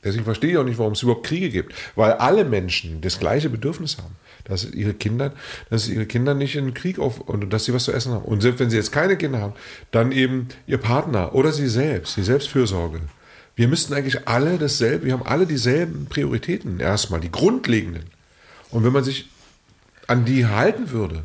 [0.03, 1.73] Deswegen verstehe ich auch nicht, warum es überhaupt Kriege gibt.
[1.95, 4.15] Weil alle Menschen das gleiche Bedürfnis haben.
[4.45, 5.33] Dass ihre Kinder,
[5.69, 8.25] dass ihre Kinder nicht in den Krieg auf und dass sie was zu essen haben.
[8.25, 9.53] Und selbst wenn sie jetzt keine Kinder haben,
[9.91, 12.99] dann eben ihr Partner oder sie selbst, die Selbstfürsorge.
[13.55, 18.05] Wir müssten eigentlich alle dasselbe, wir haben alle dieselben Prioritäten erstmal, die grundlegenden.
[18.71, 19.29] Und wenn man sich
[20.07, 21.23] an die halten würde,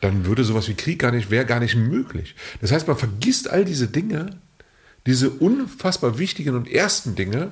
[0.00, 2.34] dann würde sowas wie Krieg gar nicht, wäre gar nicht möglich.
[2.60, 4.38] Das heißt, man vergisst all diese Dinge,
[5.06, 7.50] diese unfassbar wichtigen und ersten Dinge,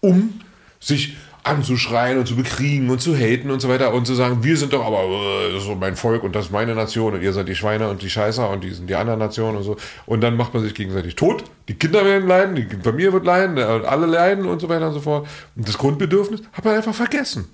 [0.00, 0.40] um
[0.78, 4.58] sich anzuschreien und zu bekriegen und zu haten und so weiter und zu sagen, wir
[4.58, 7.32] sind doch aber äh, das ist mein Volk und das ist meine Nation und ihr
[7.32, 9.76] seid die Schweine und die Scheißer und die sind die anderen Nationen und so.
[10.04, 11.44] Und dann macht man sich gegenseitig tot.
[11.68, 14.94] Die Kinder werden leiden, die Familie wird leiden, äh, alle leiden und so weiter und
[14.94, 15.26] so fort.
[15.56, 17.48] Und das Grundbedürfnis hat man einfach vergessen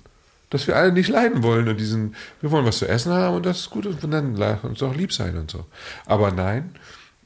[0.49, 3.45] dass wir alle nicht leiden wollen und diesen, wir wollen was zu essen haben und
[3.45, 5.65] das ist gut und dann lass uns auch lieb sein und so.
[6.05, 6.71] Aber nein,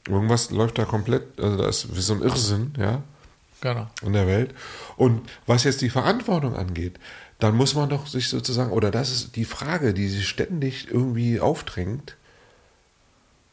[0.08, 3.02] irgendwas läuft da komplett, also da ist so ein Irrsinn, ja,
[3.60, 3.88] Genau.
[4.04, 4.52] in der Welt.
[4.96, 6.98] Und was jetzt die Verantwortung angeht,
[7.38, 11.40] dann muss man doch sich sozusagen, oder das ist die Frage, die sich ständig irgendwie
[11.40, 12.16] aufdrängt,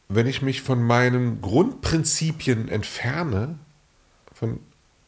[0.08, 3.58] wenn ich mich von meinen Grundprinzipien entferne,
[4.34, 4.58] von,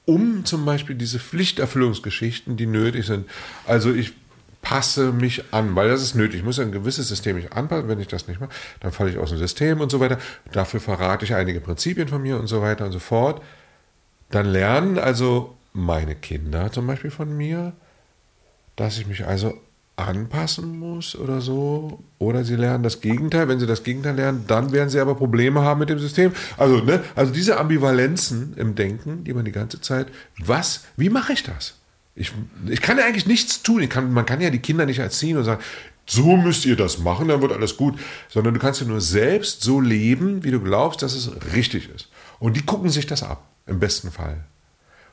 [0.04, 3.28] um zum Beispiel diese Pflichterfüllungsgeschichten, die nötig sind.
[3.66, 4.12] Also ich
[4.62, 6.38] passe mich an, weil das ist nötig.
[6.38, 7.88] Ich muss ein gewisses System mich anpassen.
[7.88, 10.18] Wenn ich das nicht mache, dann falle ich aus dem System und so weiter.
[10.52, 13.42] Dafür verrate ich einige Prinzipien von mir und so weiter und so fort.
[14.30, 17.72] Dann lernen also meine Kinder zum Beispiel von mir,
[18.76, 19.54] dass ich mich also
[19.96, 22.02] anpassen muss oder so.
[22.18, 23.48] Oder sie lernen das Gegenteil.
[23.48, 26.32] Wenn sie das Gegenteil lernen, dann werden sie aber Probleme haben mit dem System.
[26.56, 30.06] Also, ne, also diese Ambivalenzen im Denken, die man die ganze Zeit,
[30.38, 31.74] was, wie mache ich das?
[32.14, 32.32] Ich,
[32.68, 33.82] ich kann ja eigentlich nichts tun.
[33.82, 35.62] Ich kann, man kann ja die Kinder nicht erziehen und sagen,
[36.06, 37.98] so müsst ihr das machen, dann wird alles gut.
[38.28, 42.08] Sondern du kannst ja nur selbst so leben, wie du glaubst, dass es richtig ist.
[42.38, 44.44] Und die gucken sich das ab, im besten Fall.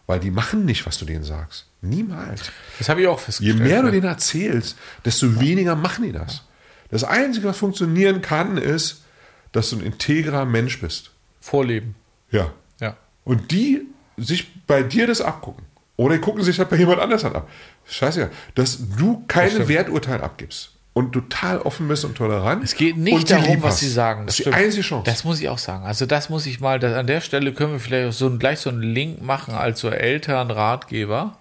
[0.07, 1.67] Weil die machen nicht, was du denen sagst.
[1.81, 2.51] Niemals.
[2.79, 3.59] Das habe ich auch Je festgestellt.
[3.59, 3.91] mehr du ne?
[3.91, 6.43] denen erzählst, desto weniger machen die das.
[6.89, 9.03] Das Einzige, was funktionieren kann, ist,
[9.51, 11.11] dass du ein integrer Mensch bist.
[11.39, 11.95] Vorleben.
[12.31, 12.51] Ja.
[12.81, 12.97] Ja.
[13.23, 13.85] Und die
[14.17, 15.65] sich bei dir das abgucken.
[15.99, 17.49] Oder die gucken sich das bei jemand anders an ab.
[17.85, 19.67] Scheiße, dass du keine stimmt.
[19.67, 22.63] Werturteile abgibst und total offen bist und tolerant.
[22.63, 24.25] Es geht nicht darum, was sie sagen.
[24.25, 25.03] Das ist die einzige Chance.
[25.11, 25.83] Das muss ich auch sagen.
[25.83, 28.59] Also das muss ich mal, das, an der Stelle können wir vielleicht auch so gleich
[28.59, 31.35] so einen Link machen als so Elternratgeber.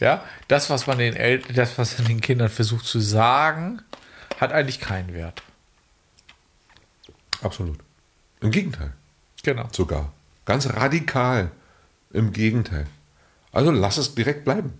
[0.00, 3.82] Ja, das, was man den Eltern, das, was man den Kindern versucht zu sagen,
[4.40, 5.42] hat eigentlich keinen Wert.
[7.42, 7.80] Absolut.
[8.40, 8.94] Im Gegenteil.
[9.42, 9.68] Genau.
[9.72, 10.10] Sogar.
[10.46, 11.50] Ganz radikal.
[12.14, 12.86] Im Gegenteil.
[13.56, 14.74] Also lass es direkt bleiben.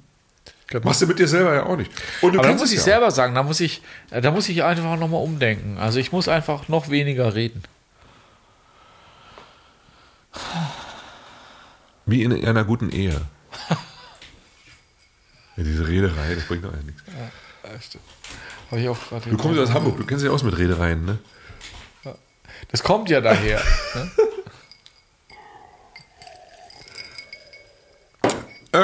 [0.68, 0.84] genau.
[0.84, 1.90] Machst du mit dir selber ja auch nicht.
[2.20, 4.48] Und du Aber da muss ich ja selber sagen, da muss ich, äh, da muss
[4.48, 5.78] ich einfach nochmal umdenken.
[5.78, 7.62] Also ich muss einfach noch weniger reden.
[10.32, 10.40] Auch.
[12.06, 13.20] Wie in einer guten Ehe.
[15.56, 17.98] ja, diese Rederei, das bringt doch eigentlich nichts.
[18.70, 19.28] Habe ich auch gerade.
[19.28, 21.18] Du kommst ja aus Hamburg, du kennst dich aus mit Redereien, ne?
[22.70, 23.60] Das kommt ja daher.
[23.94, 24.10] ne?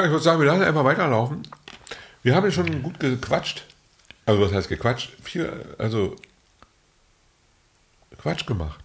[0.03, 1.43] Ich würde sagen, wir lassen einfach weiterlaufen.
[2.21, 3.65] Wir haben ja schon gut gequatscht.
[4.25, 5.11] Also was heißt gequatscht?
[5.21, 6.15] Viel, also
[8.17, 8.82] Quatsch gemacht.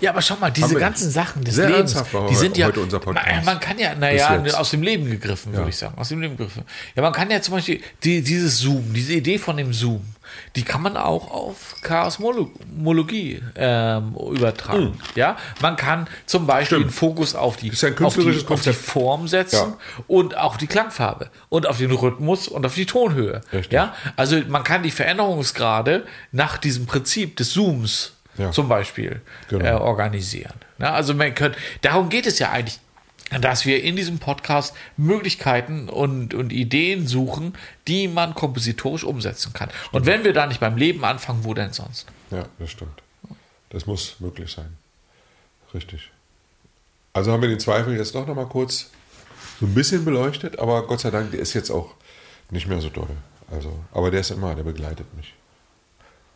[0.00, 1.94] Ja, aber schau mal, diese ganzen Sachen des Lebens,
[2.28, 2.68] die sind ja.
[2.68, 5.68] Man, man kann ja, naja, aus dem Leben gegriffen, würde Ja.
[5.68, 6.64] ich sagen, aus dem Leben gegriffen.
[6.94, 10.02] Ja, man kann ja zum Beispiel die, dieses Zoom, diese Idee von dem Zoom,
[10.56, 14.98] die kann man auch auf Chaosmologie ähm, übertragen.
[15.14, 16.78] Ja, man kann zum Beispiel.
[16.78, 16.82] Stimmt.
[16.84, 18.72] einen Fokus auf die, ein auf die, auf die.
[18.72, 19.76] Form setzen Ja.
[20.06, 23.40] und auch die Klangfarbe und auf den Rhythmus und auf die Tonhöhe.
[23.52, 23.72] Richtig.
[23.72, 28.50] Ja, also man kann die Veränderungsgrade nach diesem Prinzip des Zooms Ja.
[28.52, 29.64] zum Beispiel Genau.
[29.64, 30.54] äh, organisieren.
[30.78, 32.78] Na, also man können, darum geht es ja eigentlich,
[33.40, 37.54] dass wir in diesem Podcast Möglichkeiten und, und Ideen suchen,
[37.86, 39.68] die man kompositorisch umsetzen kann.
[39.92, 42.06] Und wenn wir da nicht beim Leben anfangen, wo denn sonst?
[42.30, 43.02] Ja, das stimmt.
[43.70, 44.76] Das muss möglich sein.
[45.74, 46.10] Richtig.
[47.12, 48.90] Also haben wir den Zweifel jetzt doch noch mal kurz
[49.60, 51.94] so ein bisschen beleuchtet, aber Gott sei Dank, der ist jetzt auch
[52.50, 53.10] nicht mehr so doll.
[53.50, 55.34] Also, aber der ist immer, der begleitet mich.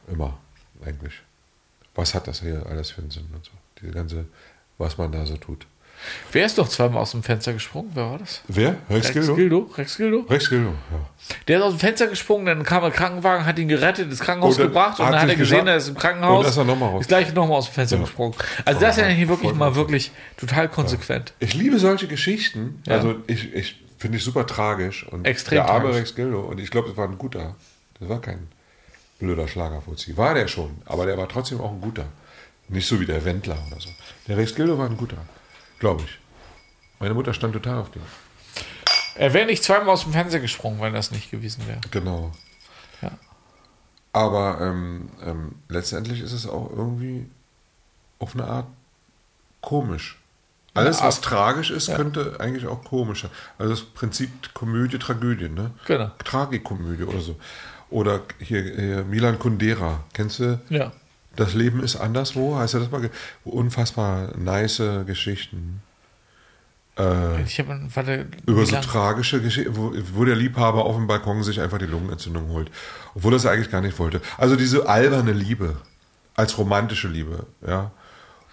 [0.09, 0.39] Immer,
[0.85, 1.15] eigentlich.
[1.95, 3.51] Was hat das hier alles für einen Sinn und so?
[3.81, 4.25] Diese ganze,
[4.79, 5.67] was man da so tut.
[6.33, 7.91] Wer ist doch zweimal aus dem Fenster gesprungen?
[7.95, 8.41] Wer war das?
[8.49, 8.71] Wer?
[8.91, 9.35] Rex Rex Gildo?
[9.37, 9.71] Gildo?
[9.77, 10.19] Rex Gildo?
[10.29, 11.07] Rex Gildo, ja.
[11.47, 14.57] Der ist aus dem Fenster gesprungen, dann kam ein Krankenwagen, hat ihn gerettet, ins Krankenhaus
[14.59, 16.45] Und gebracht und dann hat er gesehen, er ist im Krankenhaus.
[16.45, 17.03] und ist er noch mal raus.
[17.03, 18.03] Ist gleich nochmal aus dem Fenster Ja.
[18.03, 18.35] gesprungen.
[18.65, 21.35] Also das ist ja hier wirklich mal wirklich total konsequent.
[21.39, 22.83] Ich liebe solche Geschichten.
[22.87, 22.95] Ja.
[22.95, 25.07] Also ich, ich finde ich super tragisch.
[25.07, 25.99] Und Extrem der arme tragisch.
[26.01, 27.55] Rex Gildo, und ich glaube, das war ein guter.
[28.01, 28.49] Das war kein
[29.23, 30.17] blöder Schlagerfuzzi.
[30.17, 32.07] War der schon, aber der war trotzdem auch ein guter.
[32.69, 33.89] Nicht so wie der Wendler oder so.
[34.27, 35.19] Der Rex Gildo war ein guter,
[35.79, 36.19] glaube ich.
[36.99, 38.03] Meine Mutter stand total auf den.
[39.15, 41.81] Er wäre nicht zweimal aus dem Fenster gesprungen, wenn das nicht gewesen wäre.
[41.91, 42.33] Genau.
[43.01, 43.11] Ja.
[44.13, 47.27] Aber ähm, ähm, letztendlich ist es auch irgendwie
[48.19, 48.67] auf eine Art
[49.61, 50.19] komisch.
[50.75, 53.31] Alles, was tragisch ist, könnte eigentlich auch komisch sein.
[53.59, 55.73] Also das Prinzip Komödie, Tragödie, ne?
[55.85, 56.11] Genau.
[56.25, 57.37] Tragikomödie oder so.
[57.93, 60.61] Oder hier, hier Milan Kundera, kennst du?
[60.69, 60.93] Ja.
[61.37, 63.09] Das Leben ist anderswo, heißt ja das mal?
[63.45, 65.83] Unfassbar nice Geschichten.
[66.99, 71.43] Äh, Ich habe, warte, über so tragische Geschichten, wo, wo der Liebhaber auf dem Balkon
[71.43, 72.71] sich einfach die Lungenentzündung holt.
[73.15, 74.21] Obwohl er es eigentlich gar nicht wollte.
[74.37, 75.77] Also diese alberne Liebe.
[76.35, 77.91] Als romantische Liebe, ja.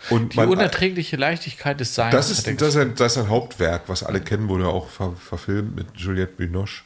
[0.09, 2.11] Und die man, unerträgliche Leichtigkeit des Seins.
[2.13, 4.89] das, er ist, das, ist ein, das ist ein Hauptwerk, was alle kennen, wurde auch
[4.89, 6.83] ver, verfilmt mit Juliette Binoche.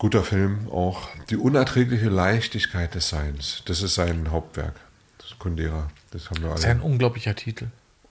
[0.00, 1.10] Guter Film auch.
[1.28, 3.62] Die unerträgliche Leichtigkeit des Seins.
[3.66, 4.74] Das ist sein Hauptwerk.
[5.18, 5.90] Das ist Kundera.
[6.10, 6.86] Das haben wir Das ist ein alle.
[6.86, 7.66] unglaublicher Titel.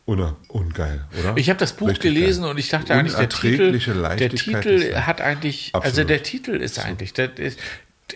[0.06, 1.36] Uner, ungeil, oder?
[1.36, 2.52] Ich habe das Buch Richtig gelesen geil.
[2.52, 3.72] und ich dachte eigentlich, der Titel,
[4.18, 6.10] der Titel hat eigentlich, also Absolut.
[6.12, 7.52] der Titel ist eigentlich, der, der,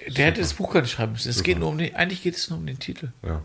[0.07, 1.29] der hätte das Buch gar nicht schreiben müssen.
[1.29, 3.09] Es geht nur um den, eigentlich geht es nur um den Titel.
[3.23, 3.41] Ja.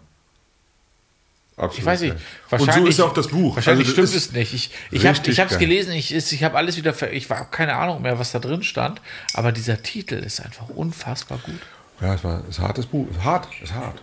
[1.59, 2.16] Absolut Ich weiß nicht.
[2.49, 3.57] Wahrscheinlich, Und so ist ja auch das Buch.
[3.57, 4.55] Wahrscheinlich Also das stimmt es nicht.
[4.55, 8.18] Ich, ich habe es gelesen, ich, ich habe alles wieder, ich habe keine Ahnung mehr,
[8.18, 9.01] was da drin stand,
[9.35, 11.59] aber dieser Titel ist einfach unfassbar gut.
[12.01, 13.11] Ja, es war ein hartes Buch.
[13.11, 14.01] Ist hart, ist hart.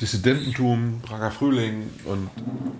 [0.00, 2.30] Dissidententum, Prager Frühling und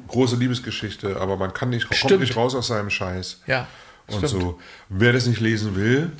[0.08, 2.20] große Liebesgeschichte, aber man kann nicht, kommt Stimmt.
[2.20, 3.40] nicht raus aus seinem Scheiß.
[3.46, 3.66] Ja,
[4.06, 4.42] Und stimmt.
[4.42, 4.58] so.
[4.88, 6.12] Wer das nicht lesen will,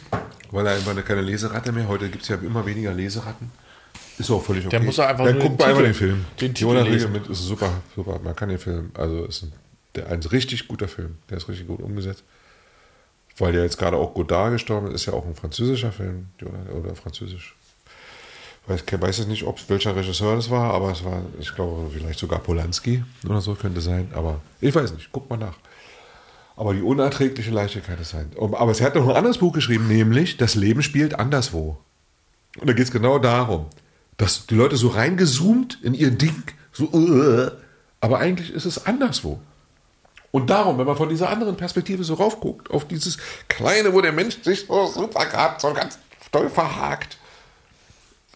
[0.51, 3.53] weil er einfach keine Leseratte mehr, heute gibt es ja immer weniger Leseratten,
[4.19, 4.77] ist auch völlig okay.
[4.77, 6.25] Der muss einfach Dann nur guckt den man einfach den Film.
[6.41, 7.13] den Titel Jonas lesen.
[7.13, 8.21] Mit ist super, super.
[8.23, 9.53] Man kann den Film, also ist ein,
[9.95, 11.17] der, ein richtig guter Film.
[11.31, 12.25] Der ist richtig gut umgesetzt.
[13.37, 16.27] Weil der jetzt gerade auch Godard gestorben ist, ist ja auch ein französischer Film,
[16.75, 17.55] oder französisch.
[18.67, 21.91] Weiß, ich weiß jetzt nicht, ob welcher Regisseur das war, aber es war, ich glaube,
[21.93, 24.11] vielleicht sogar Polanski oder so könnte sein.
[24.13, 25.55] Aber ich weiß nicht, guck mal nach.
[26.57, 28.37] Aber die unerträgliche Leichtigkeit ist halt.
[28.37, 31.79] Aber es hat noch ein anderes Buch geschrieben, nämlich Das Leben spielt anderswo.
[32.61, 33.67] Und da geht es genau darum,
[34.19, 37.51] dass die Leute so reingezoomt in ihr Ding, so, äh,
[38.01, 39.41] aber eigentlich ist es anderswo.
[40.31, 43.17] Und darum, wenn man von dieser anderen Perspektive so raufguckt, auf dieses
[43.49, 45.99] Kleine, wo der Mensch sich so super gerade so ganz
[46.31, 47.17] doll verhakt,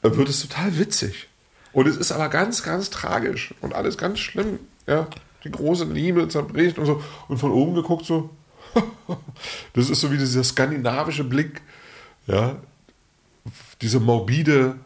[0.01, 1.29] wird es total witzig.
[1.73, 4.59] Und es ist aber ganz, ganz tragisch und alles ganz schlimm.
[4.87, 5.07] Ja,
[5.45, 7.03] die große Liebe zerbricht und so.
[7.29, 8.31] Und von oben geguckt so.
[9.75, 11.61] Das ist so wie dieser skandinavische Blick.
[12.27, 12.57] Ja,
[13.81, 14.77] diese morbide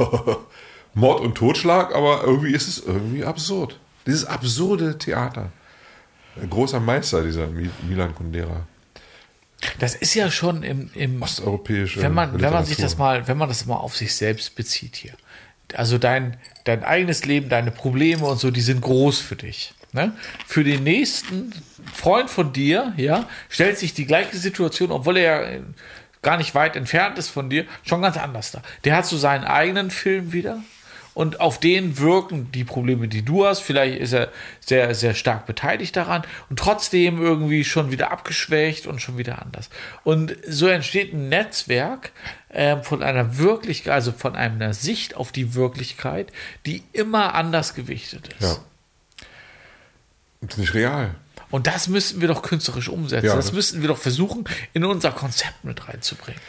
[0.94, 3.78] Mord und Totschlag, aber irgendwie ist es irgendwie absurd.
[4.06, 5.50] Dieses absurde Theater.
[6.40, 8.66] Ein großer Meister, dieser Mi- Milan Kundera.
[9.78, 12.00] Das ist ja schon im, im Osteuropäische.
[12.02, 14.96] wenn man, wenn man sich das mal, wenn man das mal auf sich selbst bezieht
[14.96, 15.12] hier.
[15.74, 19.74] Also dein, dein eigenes Leben, deine Probleme und so, die sind groß für dich.
[19.92, 20.12] Ne?
[20.46, 21.52] Für den nächsten
[21.92, 25.58] Freund von dir, ja, stellt sich die gleiche Situation, obwohl er ja
[26.22, 28.62] gar nicht weit entfernt ist von dir, schon ganz anders da.
[28.84, 30.58] Der hat so seinen eigenen Film wieder.
[31.12, 33.60] Und auf den wirken die Probleme, die du hast.
[33.60, 34.30] Vielleicht ist er
[34.60, 39.70] sehr, sehr stark beteiligt daran und trotzdem irgendwie schon wieder abgeschwächt und schon wieder anders.
[40.04, 42.12] Und so entsteht ein Netzwerk
[42.50, 46.32] ähm, von einer Wirklichkeit, also von einer Sicht auf die Wirklichkeit,
[46.64, 48.42] die immer anders gewichtet ist.
[48.42, 48.56] Ja.
[50.42, 51.16] Das ist nicht real.
[51.50, 53.26] Und das müssten wir doch künstlerisch umsetzen.
[53.26, 56.40] Ja, das das- müssten wir doch versuchen, in unser Konzept mit reinzubringen.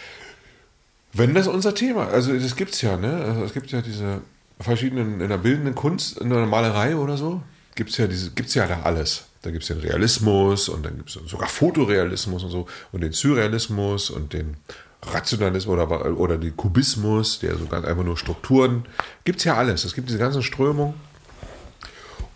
[1.13, 3.11] Wenn das unser Thema, also das gibt es ja, ne?
[3.13, 4.21] Also es gibt ja diese
[4.59, 7.41] verschiedenen, in der bildenden Kunst, in der Malerei oder so,
[7.75, 9.25] gibt es ja diese, gibt's ja da alles.
[9.41, 13.11] Da gibt es den Realismus und dann gibt es sogar Fotorealismus und so und den
[13.11, 14.55] Surrealismus und den
[15.01, 18.85] Rationalismus oder, oder den Kubismus, der so ganz einfach nur Strukturen,
[19.23, 19.83] gibt es ja alles.
[19.83, 20.93] Es gibt diese ganzen Strömungen.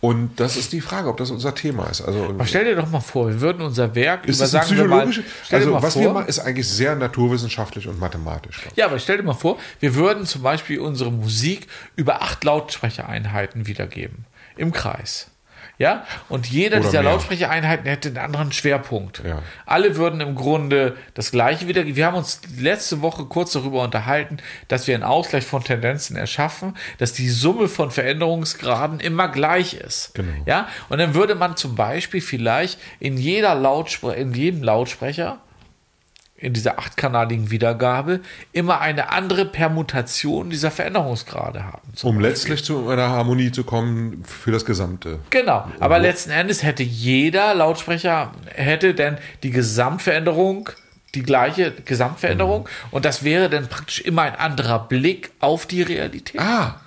[0.06, 2.02] Und das ist die Frage, ob das unser Thema ist.
[2.02, 5.10] Also, Aber stell dir doch mal vor, wir würden unser Werk ist über, sagen mal,
[5.10, 8.62] dir also mal was vor, wir machen, ist eigentlich sehr naturwissenschaftlich und mathematisch.
[8.76, 11.66] Ja, aber stell dir mal vor, wir würden zum Beispiel unsere Musik
[11.96, 14.26] über acht Lautsprechereinheiten wiedergeben.
[14.58, 15.32] Im Kreis.
[15.78, 17.12] Ja, und jeder Oder dieser mehr.
[17.12, 19.22] Lautsprechereinheiten hätte einen anderen Schwerpunkt.
[19.26, 19.42] Ja.
[19.66, 21.96] Alle würden im Grunde das Gleiche wiedergeben.
[21.98, 26.78] Wir haben uns letzte Woche kurz darüber unterhalten, dass wir einen Ausgleich von Tendenzen erschaffen,
[26.98, 30.14] dass die Summe von Veränderungsgraden immer gleich ist.
[30.14, 30.32] Genau.
[30.46, 35.40] Ja, und dann würde man zum Beispiel vielleicht in jeder Lautsprecher, in jedem Lautsprecher
[36.38, 38.20] in dieser achtkanaligen Wiedergabe
[38.52, 41.82] immer eine andere Permutation dieser Veränderungsgrade haben.
[42.04, 42.22] Um Beispiel.
[42.30, 45.20] letztlich zu einer Harmonie zu kommen für das Gesamte.
[45.30, 50.70] Genau, aber letzten Endes hätte jeder Lautsprecher, hätte denn die Gesamtveränderung,
[51.14, 52.88] die gleiche Gesamtveränderung Mhm.
[52.92, 56.42] und das wäre dann praktisch immer ein anderer Blick auf die Realität.
[56.42, 56.82] Ah,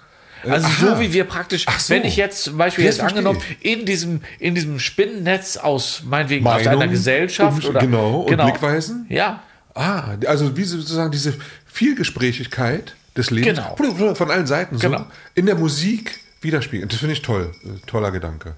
[0.44, 0.94] Also aha.
[0.94, 1.94] so wie wir praktisch, so.
[1.94, 6.46] wenn ich jetzt zum Beispiel Jetzt jetzt angenommen in diesem, in diesem Spinnennetz aus meinetwegen
[6.46, 9.06] aus Meinung einer Gesellschaft und- oder genau, und Blickweisen?
[9.08, 9.42] Ja,
[9.74, 11.34] Ah, also wie sozusagen diese
[11.66, 14.14] Vielgesprächigkeit des Lebens Genau.
[14.14, 15.06] von allen Seiten so Genau.
[15.34, 16.88] in der Musik widerspiegeln.
[16.88, 17.52] Das finde ich toll.
[17.64, 18.54] Äh, Toller Gedanke.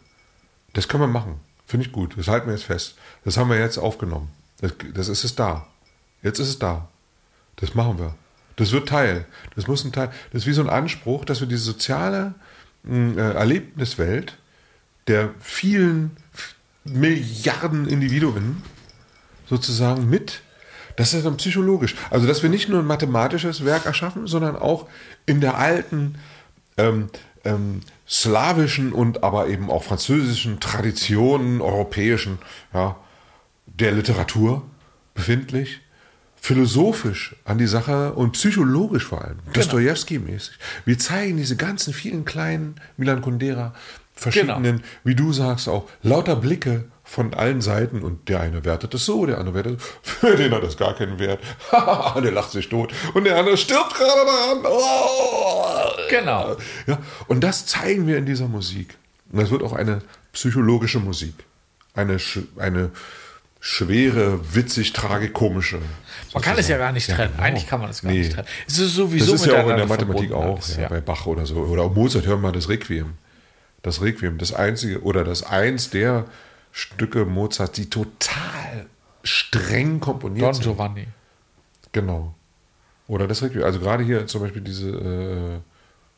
[0.73, 1.40] Das können wir machen.
[1.66, 2.14] Finde ich gut.
[2.16, 2.97] Das halten wir jetzt fest.
[3.25, 4.31] Das haben wir jetzt aufgenommen.
[4.61, 5.66] Das, das ist es da.
[6.23, 6.88] Jetzt ist es da.
[7.57, 8.14] Das machen wir.
[8.61, 9.25] Das wird Teil.
[9.55, 10.11] Das muss ein Teil.
[10.33, 12.35] Das ist wie so ein Anspruch, dass wir diese soziale
[12.83, 14.37] mh, äh, Erlebniswelt
[15.07, 16.11] der vielen
[16.85, 18.62] Milliarden Individuen
[19.49, 20.42] sozusagen mit.
[20.96, 21.94] Das ist dann psychologisch.
[22.11, 24.88] Also, dass wir nicht nur ein mathematisches Werk erschaffen, sondern auch
[25.25, 26.16] in der alten
[26.77, 27.09] ähm,
[27.44, 32.38] ähm, slawischen und aber eben auch französischen Traditionen, europäischen,
[32.75, 32.96] ja,
[33.64, 34.64] der Literatur
[35.14, 35.81] befindlich,
[36.40, 40.53] philosophisch an die Sache und psychologisch vor allem, Dostoevsky-mäßig.
[40.85, 43.74] Wir zeigen diese ganzen vielen kleinen Milan Kundera,
[44.14, 49.05] verschiedenen, wie du sagst auch, lauter Blicke von allen Seiten und der eine wertet es
[49.05, 51.40] so, der andere wertet es, für den hat es gar keinen Wert.
[52.22, 54.59] der lacht sich tot und der andere stirbt gerade daran.
[54.64, 55.50] Oh.
[56.09, 56.57] Genau.
[56.87, 56.98] Ja,
[57.29, 58.96] und das zeigen wir in dieser Musik.
[59.33, 60.00] Und das wird auch eine
[60.33, 61.35] psychologische Musik.
[61.94, 62.18] Eine,
[62.57, 62.90] eine
[63.61, 65.79] schwere, witzig, tragikomische.
[66.33, 67.33] Man kann es ja gar nicht trennen.
[67.33, 67.42] genau.
[67.44, 68.20] Eigentlich kann man es gar Nee.
[68.20, 68.49] nicht trennen.
[68.66, 70.88] Es ist sowieso Das ist ja auch in der Mathematik auch, ja, ja.
[70.88, 71.57] bei Bach oder so.
[71.57, 73.14] Oder auch Mozart, hören wir mal das Requiem.
[73.83, 76.25] Das Requiem, das einzige, oder das eins der
[76.73, 78.87] Stücke Mozart, die total
[79.23, 80.62] streng komponiert Don sind.
[80.64, 81.07] Giovanni.
[81.92, 82.35] Genau.
[83.09, 83.64] Oder das Requiem.
[83.64, 85.59] Also gerade hier zum Beispiel diese äh,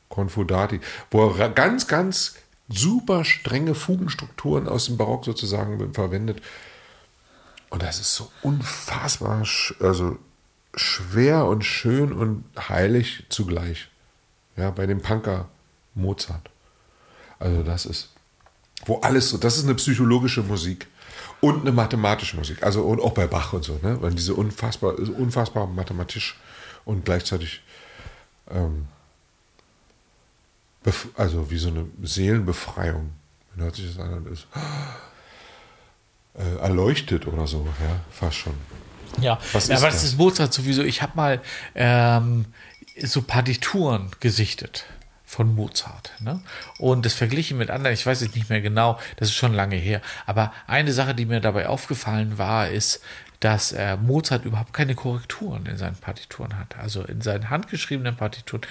[0.09, 2.37] Confudati, wo er ganz, ganz
[2.69, 6.41] super strenge Fugenstrukturen aus dem Barock sozusagen verwendet.
[7.73, 9.47] Und das ist so unfassbar,
[9.81, 10.19] also
[10.75, 13.89] schwer und schön und heilig zugleich.
[14.59, 15.49] Ja, bei dem Punker
[15.95, 16.51] Mozart.
[17.39, 18.11] Also das ist,
[18.85, 20.87] wo alles so, das ist eine psychologische Musik
[21.41, 22.63] und eine mathematische Musik.
[22.63, 23.97] Also und auch bei Bach und so, ne?
[24.03, 26.39] Weil diese unfassbar, unfassbar mathematisch
[26.85, 27.63] und gleichzeitig
[28.51, 28.87] ähm,
[31.17, 33.13] also wie so eine Seelenbefreiung.
[33.55, 34.25] Wie hört sich das an?
[34.25, 34.47] Das ist,
[36.35, 38.55] äh, erleuchtet oder so, ja, fast schon.
[39.21, 40.05] Ja, Was ja ist aber das das?
[40.05, 40.83] ist Mozart sowieso.
[40.83, 41.41] Ich habe mal
[41.75, 42.47] ähm,
[43.03, 44.87] so Partituren gesichtet
[45.27, 46.13] von Mozart.
[46.21, 46.41] Ne?
[46.79, 49.77] Und das verglichen mit anderen, ich weiß jetzt nicht mehr genau, das ist schon lange
[49.77, 50.01] her.
[50.27, 53.03] Aber eine Sache, die mir dabei aufgefallen war, ist,
[53.41, 56.77] dass äh, Mozart überhaupt keine Korrekturen in seinen Partituren hat.
[56.79, 58.63] Also in seinen handgeschriebenen Partituren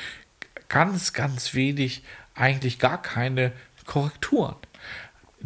[0.69, 2.03] ganz, ganz wenig,
[2.35, 3.51] eigentlich gar keine
[3.85, 4.55] Korrekturen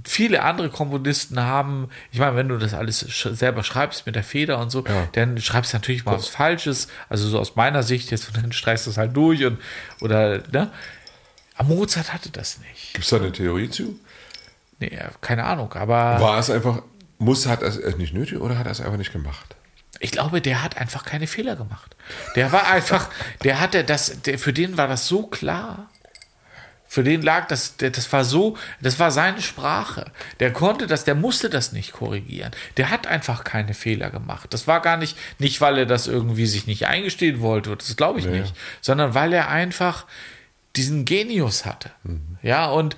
[0.04, 4.24] viele andere Komponisten haben, ich meine, wenn du das alles sch selber schreibst mit der
[4.24, 5.08] Feder und so, Ja.
[5.14, 8.52] dann schreibst du natürlich mal was Falsches, also so aus meiner Sicht jetzt, und dann
[8.52, 9.60] streichst du es halt durch und,
[10.02, 10.72] oder, ne?
[11.58, 12.94] Aber Mozart hatte das nicht.
[12.94, 13.98] Gibt es da eine Theorie zu?
[14.80, 16.82] Nee, keine Ahnung, aber War es einfach,
[17.18, 19.56] muss, hat er es nicht nötig oder hat er es einfach nicht gemacht?
[20.02, 21.96] ich glaube, der hat einfach keine Fehler gemacht.
[22.36, 23.10] Der war einfach,
[23.46, 25.90] der hatte das, der, für den war das so klar.
[26.96, 30.06] Für den lag das, das war so, das war seine Sprache.
[30.40, 32.52] Der konnte das, der musste das nicht korrigieren.
[32.78, 34.54] Der hat einfach keine Fehler gemacht.
[34.54, 38.20] Das war gar nicht, nicht weil er das irgendwie sich nicht eingestehen wollte, das glaube
[38.20, 38.40] ich Nee.
[38.40, 40.06] nicht, sondern weil er einfach
[40.78, 41.92] diesen Genius hatte.
[42.42, 42.96] Ja, und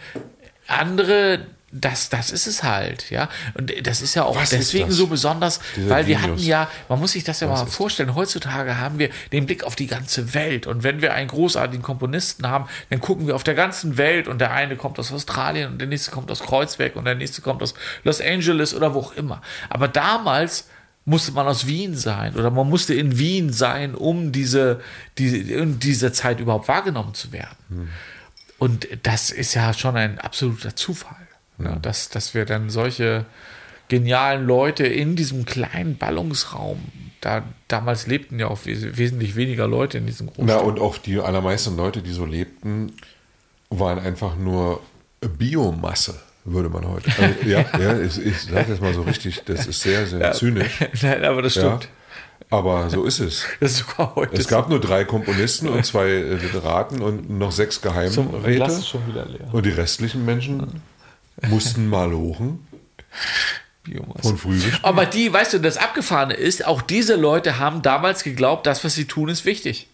[0.67, 1.47] andere,
[1.81, 3.29] das, das ist es halt, ja.
[3.53, 6.99] Und das ist ja auch Was deswegen so besonders, Dieser weil wir hatten ja, man
[6.99, 10.33] muss sich das ja Was mal vorstellen, heutzutage haben wir den Blick auf die ganze
[10.33, 10.67] Welt.
[10.67, 14.39] Und wenn wir einen großartigen Komponisten haben, dann gucken wir auf der ganzen Welt und
[14.39, 17.63] der eine kommt aus Australien und der nächste kommt aus Kreuzberg und der nächste kommt
[17.63, 19.41] aus Los Angeles oder wo auch immer.
[19.69, 20.67] Aber damals
[21.05, 24.81] musste man aus Wien sein oder man musste in Wien sein, um diese,
[25.17, 27.55] diese, in dieser Zeit überhaupt wahrgenommen zu werden.
[28.57, 31.26] Und das ist ja schon ein absoluter Zufall,
[31.57, 31.77] ne?
[31.81, 33.25] dass, dass wir dann solche
[33.89, 36.79] genialen Leute in diesem kleinen Ballungsraum,
[37.21, 40.63] da damals lebten ja auch wes wesentlich weniger Leute in diesem Na, Großstadt.
[40.63, 42.93] und auch die allermeisten Leute, die so lebten,
[43.69, 44.81] waren einfach nur
[45.37, 47.09] Biomasse, würde man heute.
[47.17, 50.79] Also, ja, ja, ich, ich sage das mal so richtig, das ist sehr, sehr zynisch.
[51.01, 51.87] Nein, aber das Ja, stimmt.
[52.49, 53.45] aber so ist es.
[53.59, 57.51] Das ist sogar heute Es gab nur drei Komponisten und zwei äh, Literaten und noch
[57.51, 58.79] sechs Geheimräte.
[59.51, 60.81] Und die restlichen Menschen
[61.47, 62.65] mussten mal lochen
[63.83, 64.21] Biomasse.
[64.21, 64.59] von früh.
[64.81, 68.95] Aber die, weißt du, das Abgefahrene ist, auch diese Leute haben damals geglaubt, das, was
[68.95, 69.87] sie tun, ist wichtig.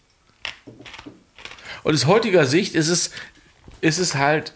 [1.83, 3.11] Und aus heutiger Sicht ist es,
[3.81, 4.53] ist es halt.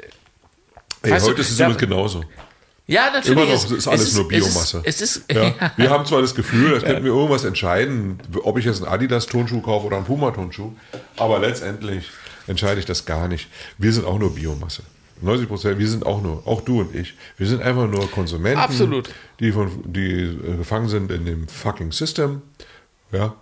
[1.03, 2.23] Ey, weißt du, heute ist es da- übrigens genauso.
[2.89, 3.31] Ja, natürlich.
[3.37, 4.81] Immer noch es- ist alles es nur Biomasse.
[4.85, 5.71] Es ist, es ist Ja.
[5.75, 9.59] Wir haben zwar das Gefühl, das könnten wir irgendwas entscheiden, ob ich jetzt einen Adidas-Tonschuh
[9.61, 10.71] kaufe oder einen Puma-Tonschuh,
[11.17, 12.05] aber letztendlich
[12.47, 13.49] entscheide ich das gar nicht.
[13.77, 14.83] Wir sind auch nur Biomasse.
[15.21, 18.59] 90 Prozent, wir sind auch nur, auch du und ich, wir sind einfach nur Konsumenten,
[18.59, 19.09] Absolut.
[19.39, 22.41] die, von, die äh, gefangen sind in dem fucking System.
[23.11, 23.35] Ja,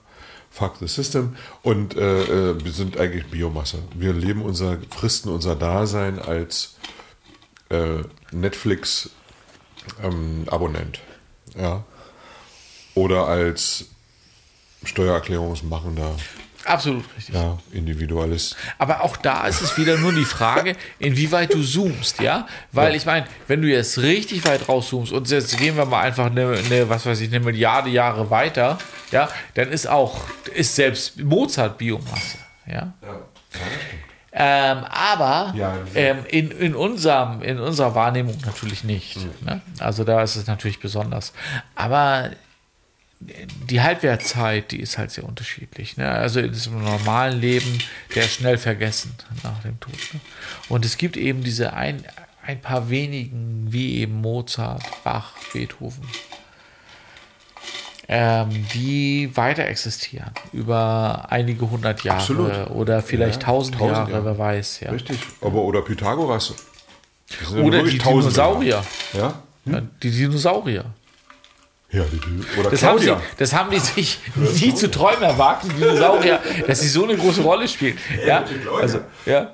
[0.56, 1.36] fuck the system.
[1.64, 3.80] Und äh, äh, wir sind eigentlich Biomasse.
[3.94, 6.78] Wir leben unser, fristen unser Dasein als
[7.70, 9.10] äh, Netflix
[10.02, 11.00] ähm, Abonnent.
[11.58, 11.84] Ja.
[12.94, 13.86] Oder als
[14.84, 16.16] Steuererklärungsmachender
[16.66, 17.36] absolut richtig.
[17.36, 18.56] ja, Individualist.
[18.78, 22.48] Aber auch da ist es wieder nur die Frage, inwieweit du zoomst, ja?
[22.72, 22.96] Weil Ja.
[22.98, 26.58] ich meine, wenn du jetzt richtig weit rauszoomst und jetzt gehen wir mal einfach eine,
[26.66, 28.78] eine, was weiß ich, eine Milliarde Jahre weiter,
[29.12, 30.22] ja, dann ist auch,
[30.54, 32.94] ist selbst Mozart Biomasse, ja?
[34.38, 35.78] Ähm, aber Ja.
[35.96, 39.18] ähm, in, in, unserem, in unserer Wahrnehmung natürlich nicht.
[39.42, 39.62] Ne?
[39.80, 41.32] Also da ist es natürlich besonders.
[41.76, 42.32] Aber
[43.20, 45.98] die Halbwertzeit, die ist halt sehr unterschiedlich.
[45.98, 46.10] Ne?
[46.12, 47.80] Also in diesem normalen Leben,
[48.14, 49.94] der ist schnell vergessen nach dem Tod.
[50.14, 50.20] Ne?
[50.70, 52.04] Und es gibt eben diese ein,
[52.46, 56.04] ein paar wenigen, wie eben Mozart, Bach, Beethoven,
[58.08, 62.70] ähm, die weiter existieren über einige hundert Jahre Absolut.
[62.70, 64.26] oder vielleicht Ja, tausend tausend Jahre, Jahre.
[64.26, 64.82] wer weiß.
[64.82, 64.92] Ja.
[64.92, 65.18] Richtig.
[65.42, 66.54] Aber oder Pythagoras
[67.60, 67.98] Oder die.
[67.98, 68.84] Dinosaurier.
[69.14, 69.42] Ja?
[69.66, 70.86] Ja, Die Dinosaurier.
[71.96, 72.04] Ja,
[72.60, 73.24] oder Das haben, sie, Claudia.
[73.38, 77.42] das haben die sich nie zu träumen erwagt, die Dinosaurier, dass sie so eine große
[77.42, 77.98] Rolle spielen.
[78.26, 78.44] Ja,
[78.80, 79.54] also, ja.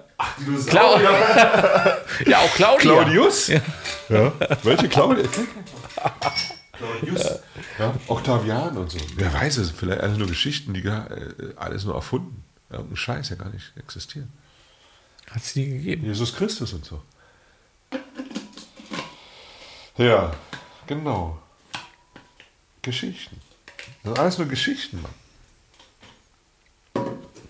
[0.67, 0.99] Clau
[2.25, 2.77] ja, auch Claudia.
[2.79, 3.47] Claudius?
[3.47, 4.31] Ja.
[4.63, 5.23] Welche Claudia?
[6.77, 7.39] Claudius.
[7.79, 8.99] Ja, Octavian und so.
[9.15, 12.43] Wer weiß es, vielleicht alles nur Geschichten, die gar- äh, alles nur erfunden.
[12.69, 14.25] Irgendein Scheiß, der gar nicht existiert.
[15.31, 16.05] Hat es nie gegeben.
[16.05, 17.01] Jesus Christus und so.
[19.97, 20.31] Ja,
[20.87, 21.39] genau.
[22.82, 23.39] Geschichten.
[24.03, 25.13] Das sind alles nur Geschichten, Mann.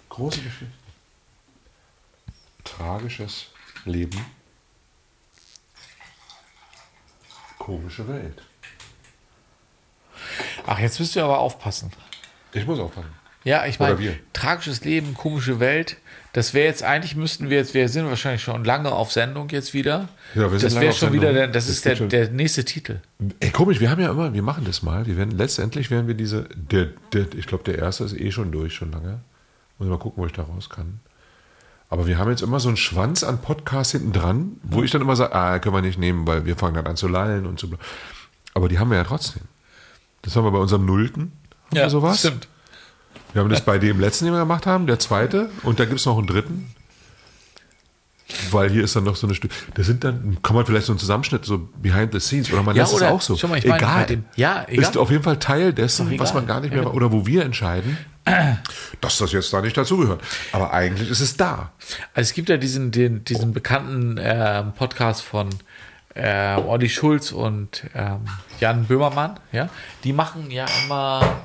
[0.09, 0.73] Große Geschichten.
[2.63, 3.47] Tragisches
[3.86, 4.25] Leben.
[7.57, 8.41] Komische Welt.
[10.65, 11.91] Ach, jetzt müsst ihr aber aufpassen.
[12.53, 13.13] Ich muss aufpassen.
[13.43, 15.97] Ja, ich meine, tragisches Leben, komische Welt.
[16.34, 19.73] Das wäre jetzt eigentlich müssten wir jetzt, wir sind wahrscheinlich schon lange auf Sendung jetzt
[19.73, 20.07] wieder.
[20.34, 23.01] Ja, wir sind das wäre schon wieder, der, das Das ist der, der nächste Titel.
[23.41, 25.05] Ey, komisch, wir haben ja immer, wir machen das mal.
[25.05, 28.51] Wir werden letztendlich werden wir diese, der, der, ich glaube, der erste ist eh schon
[28.51, 29.19] durch, schon lange.
[29.77, 31.01] Muss mal gucken, wo ich da raus kann.
[31.89, 35.01] Aber wir haben jetzt immer so einen Schwanz an Podcasts hinten dran, wo ich dann
[35.01, 37.59] immer sage, ah, können wir nicht nehmen, weil wir fangen dann an zu lallen und
[37.59, 37.67] so.
[38.53, 39.41] Aber die haben wir ja trotzdem.
[40.21, 41.34] Das haben wir bei unserem Nullten.
[41.71, 42.19] Wir sowas.
[42.19, 42.47] stimmt.
[43.34, 45.99] Wir haben das bei dem letzten, den wir gemacht haben, der zweite, und da gibt
[45.99, 46.73] es noch einen dritten.
[48.51, 49.51] Weil hier ist dann noch so eine Stück.
[49.73, 52.75] Das sind dann, kann man vielleicht so einen Zusammenschnitt, so behind the scenes, oder man
[52.77, 53.36] Ja, lässt oder- es auch so.
[53.36, 53.99] schau mal, ich meine, egal.
[54.01, 54.84] bei dem- ja, egal.
[54.84, 57.97] Ist auf jeden Fall Teil dessen, was man gar nicht mehr, oder wo wir entscheiden,
[59.01, 60.21] dass das jetzt da nicht dazugehört.
[60.53, 61.71] Aber eigentlich ist es da.
[62.13, 65.49] Also es gibt ja diesen, den, diesen bekannten ähm, Podcast von
[66.15, 68.19] ähm, Olli Schulz und ähm,
[68.61, 69.67] Jan Böhmermann, ja,
[70.05, 71.41] die machen ja immer,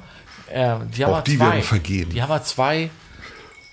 [0.51, 2.11] ähm, die haben Auch die zwei, werden vergeben.
[2.13, 2.91] Die haben ja zwei,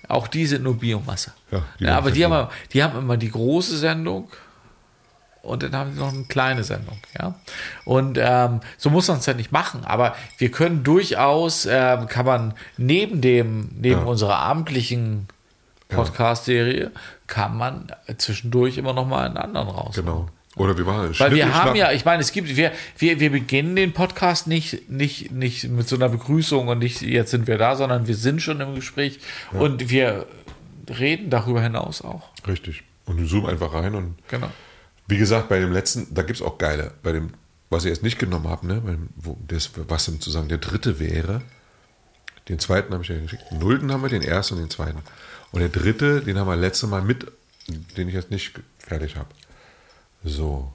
[0.08, 1.32] auch die sind nur Biomasse.
[1.50, 4.28] Ja, die ja, aber die haben, die haben immer die große Sendung
[5.42, 7.34] und dann haben sie noch eine kleine Sendung, ja.
[7.84, 12.24] Und ähm, so muss man es ja nicht machen, aber wir können durchaus, ähm, kann
[12.26, 14.06] man neben dem, neben Ja.
[14.06, 15.28] unserer abendlichen
[15.88, 16.90] Podcast-Serie,
[17.26, 17.86] kann man
[18.18, 19.94] zwischendurch immer noch mal einen anderen raus.
[19.94, 20.28] Genau.
[20.56, 23.30] Oder wir machen einen Weil wir haben ja, ich meine, es gibt, wir, wir, wir
[23.30, 27.58] beginnen den Podcast nicht, nicht, nicht mit so einer Begrüßung und nicht, jetzt sind wir
[27.58, 29.18] da, sondern wir sind schon im Gespräch
[29.52, 30.26] und wir
[30.98, 32.28] reden darüber hinaus auch.
[32.46, 32.84] Richtig.
[33.06, 34.50] Und du zoom einfach rein und Genau.
[35.06, 36.92] Wie gesagt, bei dem letzten, da gibt es auch geile.
[37.02, 37.30] Bei dem,
[37.68, 41.42] was ich jetzt nicht genommen habe, ne, beim- wo das, was sozusagen der dritte wäre.
[42.48, 43.42] Den zweiten habe ich ja geschickt.
[43.50, 45.00] Den nullten haben wir, den ersten und den zweiten.
[45.52, 47.26] Und der dritte, den haben wir letzte Mal mit,
[47.96, 49.28] den ich jetzt nicht fertig habe.
[50.24, 50.72] So.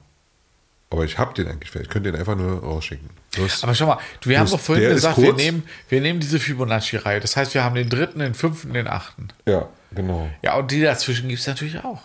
[0.92, 1.88] Aber ich habe den eigentlich fertig.
[1.88, 3.08] Ich könnte den einfach nur rausschicken.
[3.36, 7.20] Das- Aber schau mal, wir haben doch vorhin gesagt, wir nehmen, wir nehmen diese Fibonacci-Reihe.
[7.20, 9.28] Das heißt, wir haben den dritten, den fünften, den achten.
[9.46, 10.28] Ja, genau.
[10.42, 12.00] Ja, und die dazwischen gibt es natürlich auch.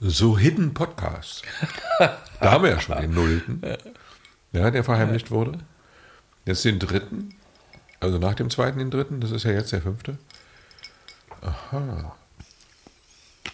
[0.00, 1.42] So Hidden Podcast.
[1.98, 3.62] da haben wir ja schon den Nullten.
[4.52, 5.58] Ja, der verheimlicht wurde.
[6.46, 7.34] Jetzt den dritten.
[8.00, 9.20] Also nach dem zweiten den dritten.
[9.20, 10.18] Das ist ja jetzt der fünfte.
[11.42, 12.16] Aha.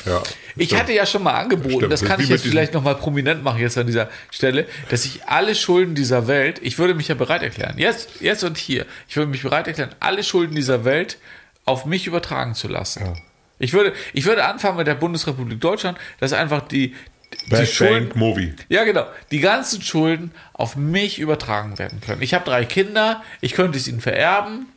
[0.06, 0.24] Ja.
[0.56, 0.82] Ich Stimmt.
[0.82, 1.92] hatte ja schon mal angeboten, Stimmt.
[1.92, 5.06] das kann ist ich wie jetzt vielleicht nochmal prominent machen jetzt an dieser Stelle, dass
[5.06, 8.86] ich alle Schulden dieser Welt, ich würde mich ja bereit erklären, jetzt, jetzt und hier,
[9.10, 11.18] ich würde mich bereit erklären, alle Schulden dieser Welt
[11.66, 13.06] auf mich übertragen zu lassen.
[13.06, 13.14] Ja.
[13.60, 16.96] Ich würde, ich würde anfangen mit der Bundesrepublik Deutschland, dass einfach die,
[17.48, 18.56] die Bad Schulden, Bank Movie.
[18.70, 22.22] ja genau, die ganzen Schulden auf mich übertragen werden können.
[22.22, 24.68] Ich habe drei Kinder, ich könnte es ihnen vererben.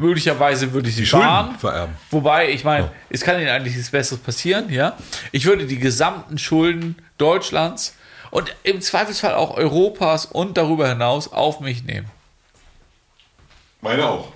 [0.00, 1.58] Möglicherweise würde ich sie Schulden sparen.
[1.58, 1.96] vererben.
[2.12, 4.96] Wobei, ich meine, es kann ihnen eigentlich nichts Besseres passieren, ja.
[5.32, 7.96] Ich würde die gesamten Schulden Deutschlands
[8.30, 12.08] und im Zweifelsfall auch Europas und darüber hinaus auf mich nehmen.
[13.80, 14.32] Meine auch.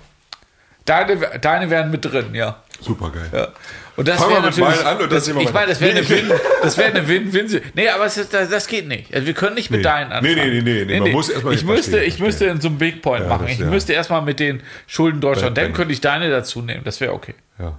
[0.83, 2.61] Deine, deine wären mit drin, ja.
[2.81, 3.29] Super geil.
[3.31, 3.47] ja.
[3.95, 4.83] Und das Fangen wäre wir mit natürlich.
[4.83, 6.33] meinen an und das, wir ich meine, das wäre eine Nee.
[6.63, 7.61] Das eine Win-Win.
[7.75, 9.13] Nee, aber es ist, das, das geht nicht.
[9.13, 9.83] Also wir können nicht mit Nee.
[9.83, 10.35] deinen anfangen.
[10.35, 12.69] Nee, nee, nee, nee, man muss erst mal ich müsste, verstehen, ich müsste in so
[12.69, 13.43] einem Big Point Ja, machen.
[13.43, 16.83] das Ich wär- müsste erstmal mit den Schulden Deutschland, dann könnte ich deine dazu nehmen.
[16.83, 17.35] Das wäre okay.
[17.59, 17.77] Ja,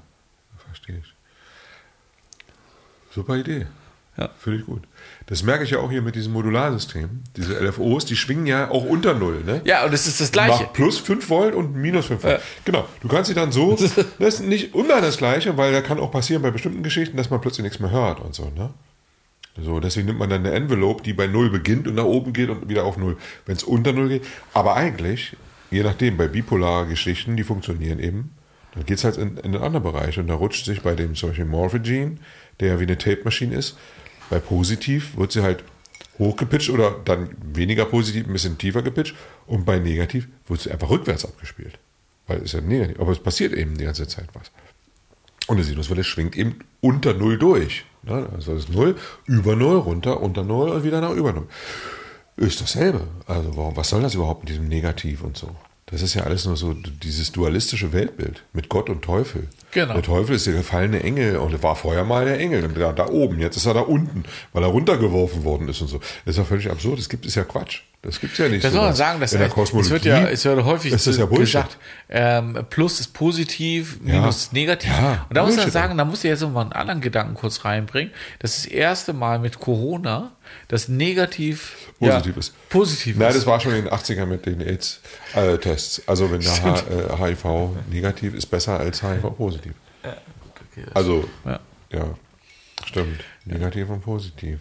[0.68, 1.14] verstehe ich.
[3.14, 3.66] Super Idee.
[4.16, 4.30] Ja.
[4.38, 4.82] Finde ich gut.
[5.26, 7.22] Das merke ich ja auch hier mit diesem Modularsystem.
[7.34, 9.42] Diese LFOs, die schwingen ja auch unter Null.
[9.44, 9.62] Ne?
[9.64, 10.64] Ja, und es ist das Gleiche.
[10.64, 12.42] Macht plus 5 Volt und minus 5 Volt.
[12.66, 12.86] Genau.
[13.00, 13.74] Du kannst sie dann so,
[14.18, 17.30] das ist nicht immer das Gleiche, weil da kann auch passieren bei bestimmten Geschichten, dass
[17.30, 18.50] man plötzlich nichts mehr hört und so.
[18.54, 18.70] Ne?
[19.62, 22.50] So, deswegen nimmt man dann eine Envelope, die bei Null beginnt und nach oben geht
[22.50, 23.16] und wieder auf Null,
[23.46, 24.26] wenn es unter Null geht.
[24.52, 25.36] Aber eigentlich,
[25.70, 28.34] je nachdem, bei bipolaren Geschichten, die funktionieren eben,
[28.74, 31.14] dann geht es halt in, in einen anderen Bereich und da rutscht sich bei dem
[31.14, 32.16] solchen Morphogene,
[32.58, 33.78] der ja wie eine Tape-Maschine ist,
[34.30, 35.64] bei positiv wird sie halt
[36.18, 39.14] hochgepitcht oder dann weniger positiv, ein bisschen tiefer gepitcht
[39.46, 41.78] und bei negativ wird sie einfach rückwärts abgespielt.
[42.26, 43.00] Weil es ist ja negativ.
[43.00, 44.50] Aber es passiert eben die ganze Zeit was.
[45.46, 47.84] Und eine Sinuswelle schwingt eben unter Null durch.
[48.06, 48.96] Also das ist Null,
[49.26, 51.48] über Null, runter, unter Null und wieder nach über Null.
[52.36, 53.06] Ist dasselbe.
[53.26, 55.54] Also warum, was soll das überhaupt mit diesem Negativ und so?
[55.86, 59.48] Das ist ja alles nur so dieses dualistische Weltbild mit Gott und Teufel.
[59.74, 59.94] Genau.
[59.94, 63.40] Der Teufel ist der gefallene Engel und war vorher mal der Engel, da, da oben,
[63.40, 64.22] jetzt ist er da unten,
[64.52, 65.98] weil er runtergeworfen worden ist und so.
[65.98, 67.82] Das ist ja völlig absurd, das gibt es ja Quatsch.
[68.04, 68.62] Das gibt es ja nicht.
[68.62, 71.06] Das soll man sagen, dass In der es Kosmologie wird ja, es wird häufig ist
[71.06, 71.46] das ja Bullshit.
[71.46, 71.78] gesagt,
[72.10, 74.90] ähm, Plus ist positiv, Minus ist negativ.
[74.90, 77.64] Ja, und da muss man sagen, da muss ich jetzt mal einen anderen Gedanken kurz
[77.64, 78.12] reinbringen.
[78.40, 80.32] Das ist das erste Mal mit Corona,
[80.68, 82.68] das negativ Positiv ja, ist.
[82.68, 83.38] Positiv Nein, ist.
[83.38, 86.02] das war schon in den 80ern mit den AIDS-Tests.
[86.06, 89.72] also wenn der H, äh, HIV negativ ist, besser als HIV positiv.
[90.92, 91.60] Also, ja.
[91.90, 92.14] ja,
[92.84, 93.20] stimmt.
[93.46, 94.58] Negativ und positiv.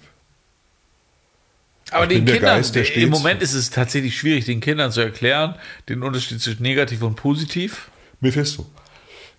[1.94, 5.56] Aber den Kindern, Geist, der im Moment ist es tatsächlich schwierig, den Kindern zu erklären,
[5.90, 7.90] den Unterschied zwischen negativ und positiv.
[8.20, 8.66] Mephisto.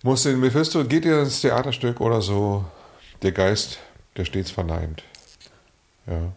[0.03, 2.65] Muss den Mephisto, geht ihr ins Theaterstück oder so,
[3.21, 3.79] der Geist,
[4.17, 5.03] der stets verneint.
[6.07, 6.33] Ja.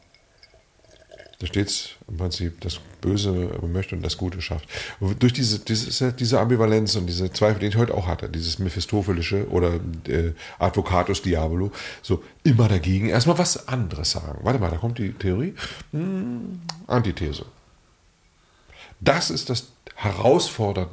[1.41, 3.31] Der stets im Prinzip das Böse
[3.63, 4.69] möchte und das Gute schafft.
[4.99, 8.59] Und durch diese, diese, diese Ambivalenz und diese Zweifel, die ich heute auch hatte, dieses
[8.59, 9.75] Mephistophelische oder
[10.09, 11.71] äh, Advocatus Diabolo,
[12.03, 14.41] so immer dagegen erstmal was anderes sagen.
[14.43, 15.55] Warte mal, da kommt die Theorie.
[15.93, 17.45] Hm, Antithese.
[19.01, 20.89] Das ist das Herausfordern,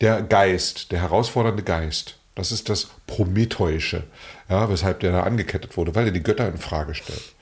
[0.00, 2.16] der Geist, der herausfordernde Geist.
[2.34, 4.04] Das ist das Prometheusche,
[4.48, 7.34] ja, weshalb der da angekettet wurde, weil er die Götter in Frage stellt.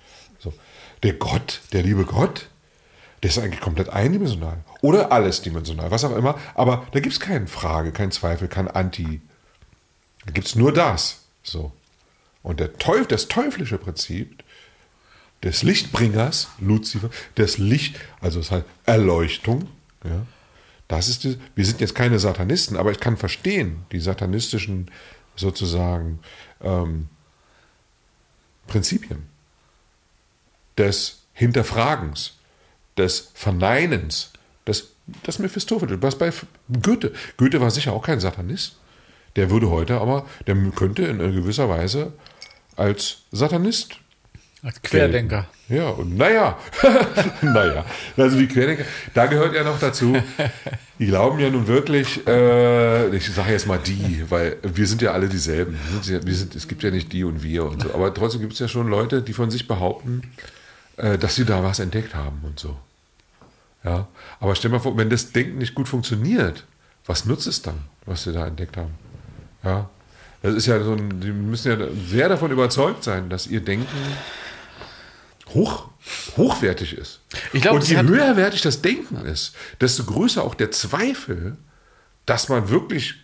[1.02, 2.48] Der Gott, der liebe Gott,
[3.22, 4.58] der ist eigentlich komplett eindimensional.
[4.80, 6.38] Oder alles dimensional, was auch immer.
[6.54, 9.20] Aber da gibt es keine Frage, keinen Zweifel, kein Anti.
[10.24, 11.22] Da gibt es nur das.
[11.42, 11.72] So.
[12.42, 14.42] Und der Teufel, das teuflische Prinzip
[15.42, 19.68] des Lichtbringers, Luzifer, des Licht, also es heißt Erleuchtung,
[20.04, 20.26] ja,
[20.88, 24.90] das ist die, wir sind jetzt keine Satanisten, aber ich kann verstehen, die satanistischen
[25.36, 26.20] sozusagen
[26.60, 27.08] ähm,
[28.66, 29.26] Prinzipien
[30.78, 32.34] des Hinterfragens,
[32.96, 34.32] des Verneinens,
[34.66, 36.32] des, das Mephistopheles, was bei
[36.82, 37.12] Goethe.
[37.36, 38.76] Goethe war sicher auch kein Satanist.
[39.36, 42.12] Der würde heute aber, der könnte in gewisser Weise
[42.76, 43.98] als Satanist
[44.62, 45.46] Als Querdenker.
[45.68, 46.58] ja, und naja,
[47.42, 47.84] naja,
[48.16, 50.16] also die Querdenker, da gehört ja noch dazu,
[50.98, 55.12] die glauben ja nun wirklich, äh, ich sage jetzt mal die, weil wir sind ja
[55.12, 55.78] alle dieselben.
[55.92, 58.40] Wir sind, wir sind, es gibt ja nicht die und wir und so, aber trotzdem
[58.40, 60.22] gibt es ja schon Leute, die von sich behaupten,
[60.98, 62.76] äh, dass sie da was entdeckt haben und so.
[63.84, 64.08] Ja,
[64.40, 66.64] aber stell mal vor, wenn das Denken nicht gut funktioniert,
[67.06, 68.94] was nutzt es dann, was sie da entdeckt haben?
[69.62, 69.88] Ja,
[70.42, 73.86] das ist ja so ein, die müssen ja sehr davon überzeugt sein, dass ihr Denken
[75.54, 75.88] hoch,
[76.36, 77.20] hochwertig ist.
[77.52, 81.56] Ich glaub, Und je höherwertig das Denken ist, desto größer auch der Zweifel,
[82.26, 83.14] dass man wirklich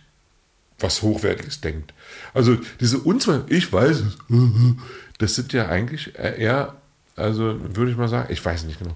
[0.79, 1.93] was Hochwertiges denkt.
[2.33, 4.17] Also diese Unzweifel, ich weiß es,
[5.19, 6.75] das sind ja eigentlich eher,
[7.15, 8.93] also würde ich mal sagen, ich weiß nicht genau.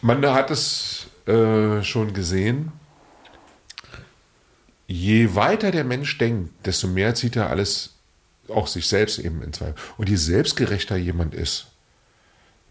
[0.00, 2.72] Man hat es äh, schon gesehen,
[4.86, 7.94] je weiter der Mensch denkt, desto mehr zieht er alles,
[8.48, 9.74] auch sich selbst eben in Zweifel.
[9.96, 11.66] Und je selbstgerechter jemand ist,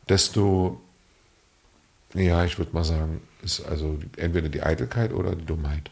[0.10, 0.82] desto,
[2.14, 5.90] ja, ich würde mal sagen, ist also entweder die Eitelkeit oder die Dummheit.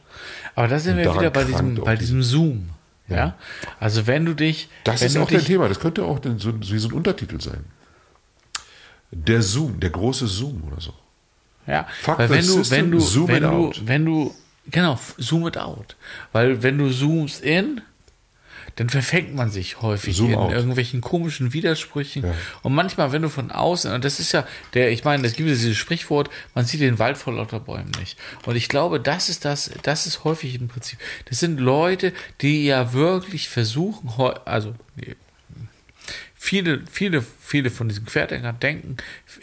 [0.55, 2.69] Aber da sind wir wieder bei diesem, bei diese- diesem Zoom.
[3.07, 3.35] Ja.
[3.79, 4.69] Also wenn du dich.
[4.83, 5.67] Das ist auch dein Thema.
[5.67, 7.65] Das könnte auch so wie so ein Untertitel sein.
[9.11, 10.93] Der Zoom, der große Zoom oder so.
[11.65, 13.81] Ja, Fuck weil wenn du, system, wenn du, zoom wenn du, out.
[13.85, 14.35] wenn du,
[14.69, 15.95] genau, zoom it out.
[16.31, 17.81] Weil wenn du zoomst in,
[18.75, 20.51] dann verfängt man sich häufig Zoom in out.
[20.53, 22.23] irgendwelchen komischen Widersprüchen.
[22.23, 22.33] Ja.
[22.61, 25.49] Und manchmal, wenn du von außen, und das ist ja der, ich meine, es gibt
[25.49, 28.17] dieses Sprichwort, man sieht den Wald vor lauter Bäumen nicht.
[28.45, 30.97] Und ich glaube, das ist das, das ist häufig im Prinzip.
[31.25, 34.09] Das sind Leute, die ja wirklich versuchen,
[34.45, 34.73] also
[36.41, 38.95] viele, viele, viele von diesen Querdenkern denken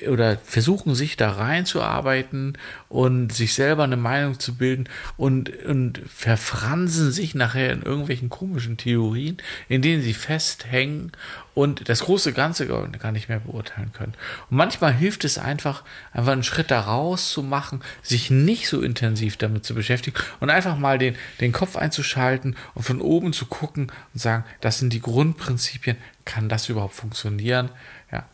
[0.08, 2.56] oder versuchen sich da reinzuarbeiten
[2.88, 4.88] und sich selber eine Meinung zu bilden
[5.18, 9.36] und, und verfransen sich nachher in irgendwelchen komischen Theorien,
[9.68, 11.12] in denen sie festhängen
[11.52, 14.14] und das große Ganze gar nicht mehr beurteilen können.
[14.50, 18.80] Und manchmal hilft es einfach, einfach einen Schritt da raus zu machen, sich nicht so
[18.80, 23.44] intensiv damit zu beschäftigen und einfach mal den, den Kopf einzuschalten und von oben zu
[23.44, 27.70] gucken und sagen, das sind die Grundprinzipien, kann das überhaupt funktionieren?
[28.12, 28.26] Ja.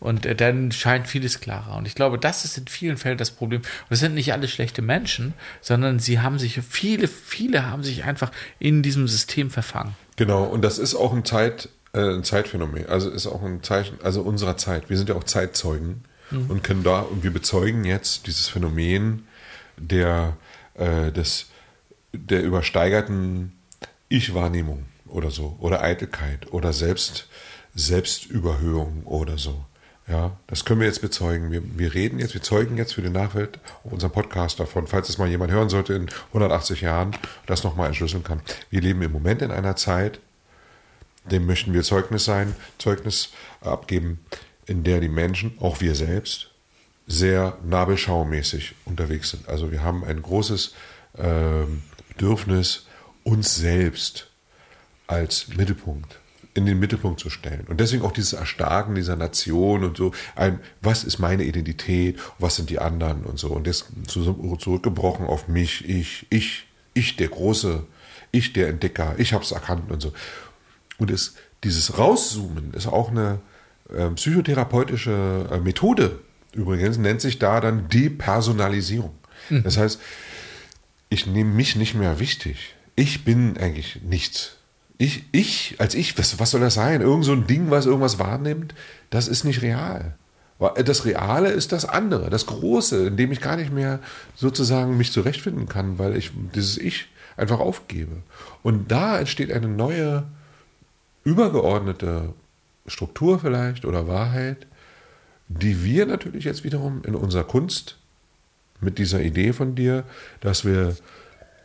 [0.00, 1.76] Und äh, dann scheint vieles klarer.
[1.76, 3.60] Und ich glaube, das ist in vielen Fällen das Problem.
[3.62, 5.32] Und es sind nicht alle schlechte Menschen,
[5.62, 9.94] sondern sie haben sich, viele, viele haben sich einfach in diesem System verfangen.
[10.16, 12.86] Genau, und das ist auch ein, Zeit, äh, ein Zeitphänomen.
[12.88, 14.90] Also ist auch ein Zeichen, also unserer Zeit.
[14.90, 16.04] Wir sind ja auch Zeitzeugen
[16.48, 19.28] und können da, und wir bezeugen jetzt dieses Phänomen
[19.76, 20.36] der,
[20.74, 21.46] äh, des,
[22.12, 23.52] der übersteigerten
[24.08, 27.28] Ich-Wahrnehmung oder so, oder Eitelkeit oder Selbst,
[27.74, 29.64] Selbstüberhöhung oder so.
[30.08, 31.50] Ja, das können wir jetzt bezeugen.
[31.50, 35.08] Wir, wir reden jetzt, wir zeugen jetzt für die Nachwelt auf unserem Podcast davon, falls
[35.08, 38.40] es mal jemand hören sollte in 180 Jahren, das nochmal entschlüsseln kann.
[38.70, 40.20] Wir leben im Moment in einer Zeit,
[41.24, 43.30] dem möchten wir Zeugnis sein, Zeugnis
[43.60, 44.20] abgeben,
[44.66, 46.50] in der die Menschen, auch wir selbst,
[47.08, 49.48] sehr nabelschaumäßig unterwegs sind.
[49.48, 50.74] Also wir haben ein großes
[51.18, 52.86] ähm, Bedürfnis,
[53.24, 54.30] uns selbst
[55.06, 56.18] als Mittelpunkt
[56.54, 57.66] in den Mittelpunkt zu stellen.
[57.68, 62.56] Und deswegen auch dieses Erstarken dieser Nation und so, ein, was ist meine Identität, was
[62.56, 63.48] sind die anderen und so.
[63.48, 67.84] Und das zu- zurückgebrochen auf mich, ich, ich, ich der Große,
[68.32, 70.14] ich der Entdecker, ich habe es erkannt und so.
[70.96, 73.40] Und es, dieses Rauszoomen ist auch eine
[73.94, 76.20] äh, psychotherapeutische äh, Methode.
[76.54, 79.12] Übrigens nennt sich da dann Depersonalisierung.
[79.50, 80.00] Das heißt,
[81.10, 82.74] ich nehme mich nicht mehr wichtig.
[82.94, 84.55] Ich bin eigentlich nichts.
[84.98, 87.02] Ich, ich, als ich, was, was soll das sein?
[87.02, 88.74] Irgend so ein Ding, was irgendwas wahrnimmt,
[89.10, 90.14] das ist nicht real.
[90.58, 94.00] Weil Das Reale ist das andere, das Große, in dem ich gar nicht mehr
[94.34, 98.22] sozusagen mich zurechtfinden kann, weil ich dieses Ich einfach aufgebe.
[98.62, 100.24] Und da entsteht eine neue,
[101.24, 102.32] übergeordnete
[102.86, 104.66] Struktur vielleicht oder Wahrheit,
[105.48, 107.98] die wir natürlich jetzt wiederum in unserer Kunst
[108.80, 110.04] mit dieser Idee von dir,
[110.40, 110.96] dass wir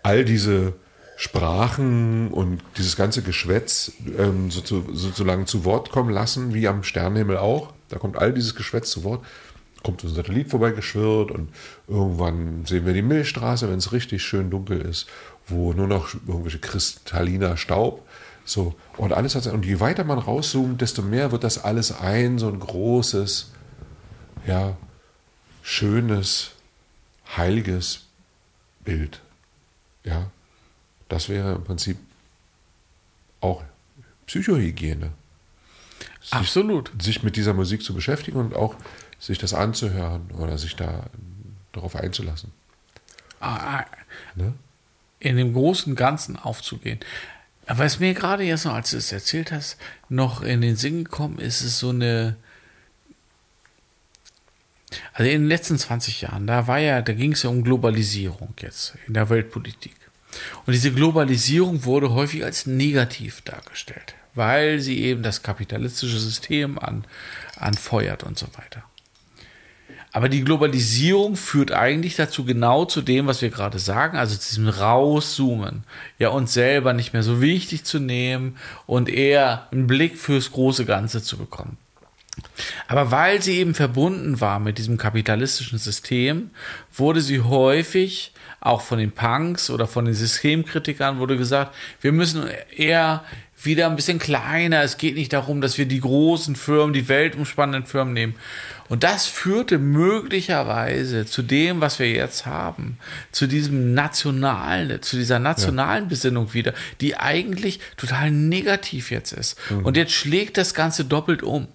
[0.03, 0.73] all diese
[1.22, 6.82] Sprachen und dieses ganze Geschwätz ähm, so zu, sozusagen zu Wort kommen lassen, wie am
[6.82, 7.74] Sternenhimmel auch.
[7.89, 9.24] Da kommt all dieses Geschwätz zu Wort.
[9.84, 11.49] Kommt so ein Satellit vorbeigeschwirrt und
[11.88, 15.05] irgendwann sehen wir die Milchstraße, wenn es richtig schön dunkel ist,
[15.45, 18.03] wo nur noch irgendwelche kristalliner Staub.
[18.43, 22.39] So, und alles hat und je weiter man rauszoomt, desto mehr wird das alles ein,
[22.39, 23.51] so ein großes,
[24.47, 24.76] ja,
[25.61, 26.53] schönes,
[27.38, 28.07] heiliges
[28.84, 29.22] Bild.
[30.03, 30.32] Ja,
[31.12, 31.97] das wäre im Prinzip
[33.41, 33.64] auch
[34.28, 35.12] Psychohygiene.
[36.22, 36.91] Sich, Absolut.
[37.01, 38.76] sich mit dieser Musik zu beschäftigen und auch
[39.20, 41.05] sich das anzuhören oder sich da
[41.74, 42.51] darauf einzulassen.
[43.39, 43.86] Ah,
[44.36, 44.53] Ne?
[45.20, 46.99] in dem großen Ganzen aufzugehen.
[47.68, 49.78] Aber was mir gerade jetzt noch, als du es erzählt hast,
[50.09, 52.36] noch in den Sinn gekommen ist, ist so eine.
[55.14, 58.53] Also in den letzten 20 Jahren, da war ja, da ging es ja um Globalisierung
[58.59, 59.95] jetzt in der Weltpolitik.
[60.65, 67.05] Und diese Globalisierung wurde häufig als negativ dargestellt, weil sie eben das kapitalistische System an,
[67.57, 68.84] anfeuert und so weiter.
[70.13, 74.49] Aber die Globalisierung führt eigentlich dazu genau zu dem, was wir gerade sagen, also zu
[74.49, 75.86] diesem Rauszoomen.
[76.19, 80.86] Ja, uns selber nicht mehr so wichtig zu nehmen und eher einen Blick fürs große
[80.86, 81.77] Ganze zu bekommen.
[82.88, 86.51] Aber weil sie eben verbunden war mit diesem kapitalistischen System,
[86.93, 92.45] wurde sie häufig auch von den Punks oder von den Systemkritikern wurde gesagt, wir müssen
[92.76, 93.26] eher
[93.64, 94.84] wieder ein bisschen kleiner.
[94.84, 98.36] Es geht nicht darum, dass wir die großen Firmen, die weltumspannenden Firmen nehmen.
[98.88, 102.97] Und das führte möglicherweise zu dem, was wir jetzt haben,
[103.32, 109.57] zu diesem nationalen, zu dieser nationalen Besinnung wieder, die eigentlich total negativ jetzt ist.
[109.84, 111.68] Und jetzt schlägt das Ganze doppelt um.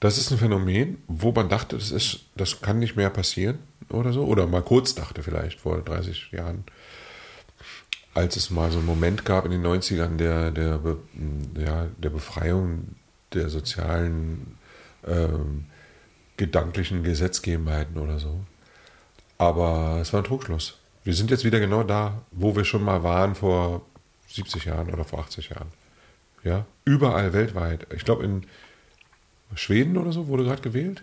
[0.00, 3.58] Das ist ein Phänomen, wo man dachte, das, ist, das kann nicht mehr passieren
[3.90, 4.24] oder so.
[4.24, 6.64] Oder mal kurz dachte vielleicht vor 30 Jahren.
[8.14, 10.80] als es mal so einen Moment gab in den 90ern der, der,
[11.58, 12.96] ja, der Befreiung
[13.34, 14.56] der sozialen
[15.06, 15.66] ähm,
[16.36, 18.40] gedanklichen Gesetzgebenheiten oder so.
[19.36, 20.78] Aber es war ein Trugschluss.
[21.04, 23.82] Wir sind jetzt wieder genau da, wo wir schon mal waren vor
[24.28, 25.68] 70 Jahren oder vor 80 Jahren.
[26.42, 27.86] Ja, überall weltweit.
[27.94, 28.46] Ich glaube, in
[29.54, 31.02] Schweden oder so wurde gerade gewählt,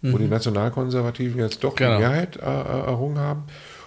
[0.00, 0.12] mhm.
[0.12, 1.96] wo die Nationalkonservativen jetzt doch genau.
[1.96, 3.44] die Mehrheit äh, äh, errungen haben.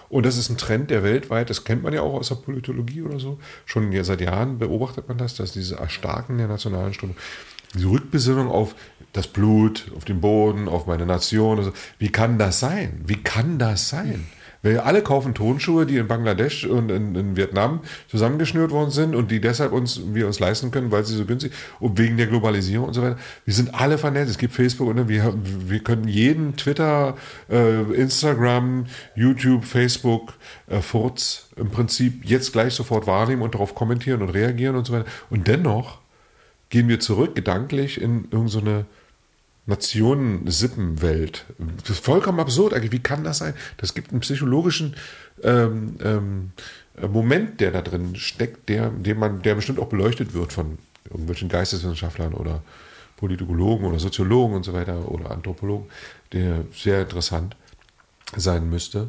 [0.08, 3.02] Und das ist ein Trend, der weltweit, das kennt man ja auch aus der Politologie
[3.02, 7.16] oder so, schon seit Jahren beobachtet man das, dass diese Erstarken der nationalen Strömung,
[7.74, 8.76] die Rückbesinnung auf
[9.12, 13.00] das Blut, auf den Boden, auf meine Nation, also, wie kann das sein?
[13.04, 14.26] Wie kann das sein?
[14.72, 19.30] Wir alle kaufen Tonschuhe, die in Bangladesch und in, in, Vietnam zusammengeschnürt worden sind und
[19.30, 22.88] die deshalb uns, wir uns leisten können, weil sie so günstig und wegen der Globalisierung
[22.88, 23.16] und so weiter.
[23.44, 24.30] Wir sind alle vernetzt.
[24.30, 27.16] Es gibt Facebook und wir, wir können jeden Twitter,
[27.48, 30.34] äh, Instagram, YouTube, Facebook,
[30.68, 34.92] äh, Furz im Prinzip jetzt gleich sofort wahrnehmen und darauf kommentieren und reagieren und so
[34.92, 35.06] weiter.
[35.30, 35.98] Und dennoch
[36.70, 38.84] gehen wir zurück gedanklich in irgendeine so
[39.66, 41.44] Nationen-Sippenwelt.
[41.80, 42.92] Das ist vollkommen absurd eigentlich.
[42.92, 43.54] Wie kann das sein?
[43.78, 44.94] Das gibt einen psychologischen
[45.42, 46.52] ähm, ähm,
[47.00, 51.48] Moment, der da drin steckt, der, den man, der bestimmt auch beleuchtet wird von irgendwelchen
[51.48, 52.62] Geisteswissenschaftlern oder
[53.16, 55.88] Politologen oder Soziologen und so weiter oder Anthropologen,
[56.32, 57.56] der sehr interessant
[58.36, 59.08] sein müsste.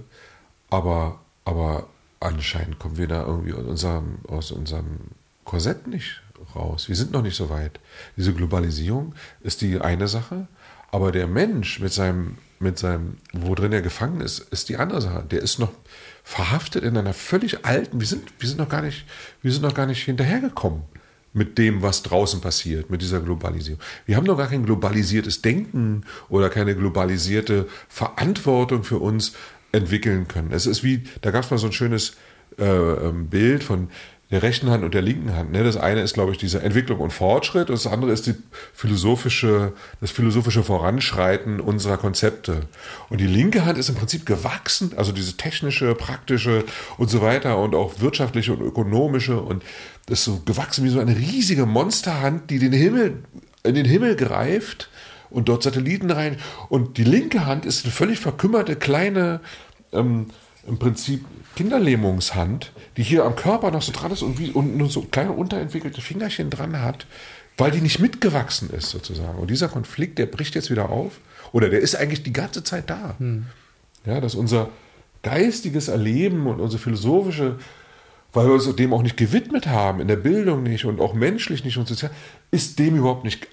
[0.70, 1.88] Aber, aber
[2.20, 4.98] anscheinend kommen wir da irgendwie aus unserem, aus unserem
[5.46, 6.22] Korsett nicht
[6.56, 6.88] raus.
[6.88, 7.80] Wir sind noch nicht so weit.
[8.16, 10.48] Diese Globalisierung ist die eine Sache,
[10.92, 15.02] aber der Mensch mit seinem, mit seinem, wo drin er gefangen ist, ist die andere
[15.02, 15.26] Sache.
[15.30, 15.72] Der ist noch
[16.24, 19.06] verhaftet in einer völlig alten, wir sind, wir sind noch gar nicht,
[19.42, 20.84] wir sind noch gar nicht hinterhergekommen
[21.34, 23.80] mit dem, was draußen passiert, mit dieser Globalisierung.
[24.06, 29.34] Wir haben noch gar kein globalisiertes Denken oder keine globalisierte Verantwortung für uns
[29.72, 30.52] entwickeln können.
[30.52, 32.16] Es ist wie, da gab es mal so ein schönes
[32.58, 33.90] äh, ähm, Bild von
[34.30, 35.52] der rechten Hand und der linken Hand.
[35.52, 35.64] Ne?
[35.64, 38.36] Das eine ist, glaube ich, diese Entwicklung und Fortschritt und das andere ist die
[38.74, 39.72] philosophische,
[40.02, 42.62] das philosophische Voranschreiten unserer Konzepte.
[43.10, 46.66] Und die linke Hand ist im Prinzip gewachsen, also diese technische, praktische
[46.98, 49.64] und so weiter und auch wirtschaftliche und ökonomische und
[50.08, 53.24] das ist so gewachsen wie so eine riesige Monsterhand, die den Himmel,
[53.64, 54.90] in den Himmel greift
[55.30, 56.38] und dort Satelliten rein.
[56.70, 59.42] Und die linke Hand ist eine völlig verkümmerte kleine,
[59.92, 60.28] ähm,
[60.66, 61.26] im Prinzip
[61.58, 65.32] Kinderlähmungshand, die hier am Körper noch so dran ist und, wie, und nur so kleine
[65.32, 67.08] unterentwickelte Fingerchen dran hat,
[67.58, 69.40] weil die nicht mitgewachsen ist sozusagen.
[69.40, 71.20] Und dieser Konflikt, der bricht jetzt wieder auf
[71.54, 73.16] oder der ist eigentlich die ganze Zeit da.
[73.18, 73.48] Hm.
[74.06, 74.70] Ja, dass unser
[75.24, 77.58] geistiges Erleben und unsere philosophische,
[78.34, 81.66] weil wir uns dem auch nicht gewidmet haben, in der Bildung nicht und auch menschlich
[81.66, 82.12] nicht und sozial,
[82.52, 83.48] ist dem überhaupt nicht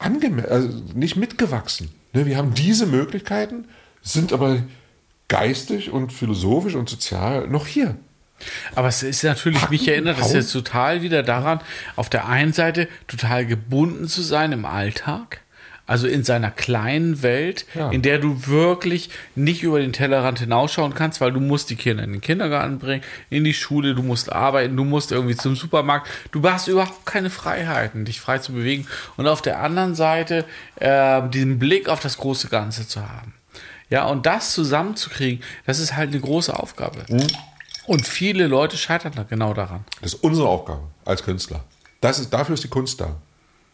[0.00, 1.90] angemessen, also nicht mitgewachsen.
[2.14, 3.66] Ne, wir haben diese Möglichkeiten,
[4.02, 4.64] sind aber
[5.28, 7.96] geistig und philosophisch und sozial noch hier.
[8.74, 11.60] Aber es ist natürlich, Hacken, mich erinnert das jetzt total wieder daran,
[11.96, 15.40] auf der einen Seite total gebunden zu sein im Alltag,
[15.86, 17.90] also in seiner kleinen Welt, ja.
[17.90, 22.04] in der du wirklich nicht über den Tellerrand hinausschauen kannst, weil du musst die Kinder
[22.04, 26.08] in den Kindergarten bringen, in die Schule, du musst arbeiten, du musst irgendwie zum Supermarkt.
[26.30, 28.86] Du hast überhaupt keine Freiheiten, dich frei zu bewegen.
[29.16, 30.44] Und auf der anderen Seite
[30.76, 33.32] äh, diesen Blick auf das große Ganze zu haben.
[33.90, 37.04] Ja, und das zusammenzukriegen, das ist halt eine große Aufgabe.
[37.08, 37.26] Mhm.
[37.86, 39.84] Und viele Leute scheitern da genau daran.
[40.02, 41.64] Das ist unsere Aufgabe als Künstler.
[42.00, 43.16] Das ist, dafür ist die Kunst da.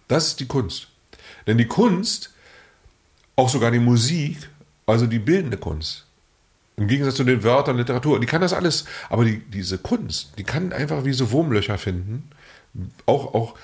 [0.07, 0.89] Das ist die Kunst.
[1.47, 2.31] Denn die Kunst,
[3.37, 4.49] auch sogar die Musik,
[4.87, 6.07] also die bildende Kunst,
[6.77, 10.45] im Gegensatz zu den Wörtern, Literatur, die kann das alles, aber die, diese Kunst, die
[10.45, 12.31] kann einfach wie so Wurmlöcher finden.
[13.07, 13.55] Auch, auch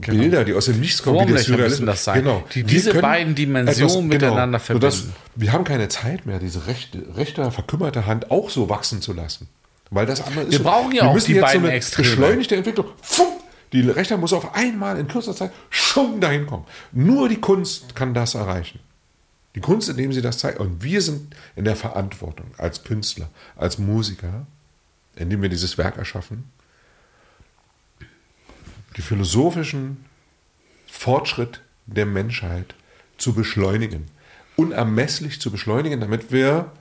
[0.00, 0.18] genau.
[0.18, 1.86] Bilder, die aus dem Nichts kommen, wie der Surrealismus.
[1.86, 2.22] Das sein.
[2.22, 2.44] Genau.
[2.54, 4.96] Die diese beiden Dimensionen etwas, genau, miteinander verbinden.
[4.96, 9.12] Sodass, wir haben keine Zeit mehr, diese rechte, rechte, verkümmerte Hand auch so wachsen zu
[9.12, 9.48] lassen.
[9.90, 10.52] Weil das andere ist.
[10.52, 12.08] Wir brauchen ja wir auch die jetzt beiden so eine Extreme.
[12.08, 12.86] beschleunigte Entwicklung.
[13.02, 13.28] Pfumm,
[13.72, 16.64] die rechte muss auf einmal in kürzester Zeit schon dahin kommen.
[16.92, 18.80] Nur die Kunst kann das erreichen.
[19.54, 20.60] Die Kunst, indem sie das zeigt.
[20.60, 24.46] Und wir sind in der Verantwortung als Künstler, als Musiker,
[25.16, 26.44] indem wir dieses Werk erschaffen,
[29.02, 30.04] philosophischen
[30.86, 32.74] Fortschritt der Menschheit
[33.18, 34.06] zu beschleunigen,
[34.56, 36.72] unermesslich zu beschleunigen, damit wir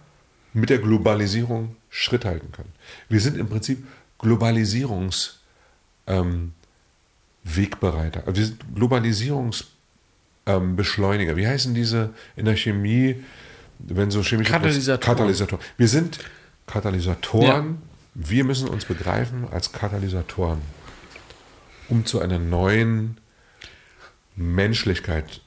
[0.54, 2.74] mit der Globalisierung Schritt halten können.
[3.10, 3.86] Wir sind im Prinzip
[4.20, 5.40] Globalisierungswegbereiter.
[6.08, 6.54] Ähm,
[8.26, 11.32] also wir sind Globalisierungsbeschleuniger.
[11.32, 13.24] Ähm, Wie heißen diese in der Chemie,
[13.80, 15.02] wenn so chemische Katalysatoren.
[15.02, 15.66] Katalysatoren.
[15.78, 16.20] Wir sind
[16.66, 17.46] Katalysatoren.
[17.46, 17.66] Ja.
[18.14, 20.62] Wir müssen uns begreifen als Katalysatoren
[21.90, 23.18] um zu einer neuen
[24.36, 25.42] Menschlichkeit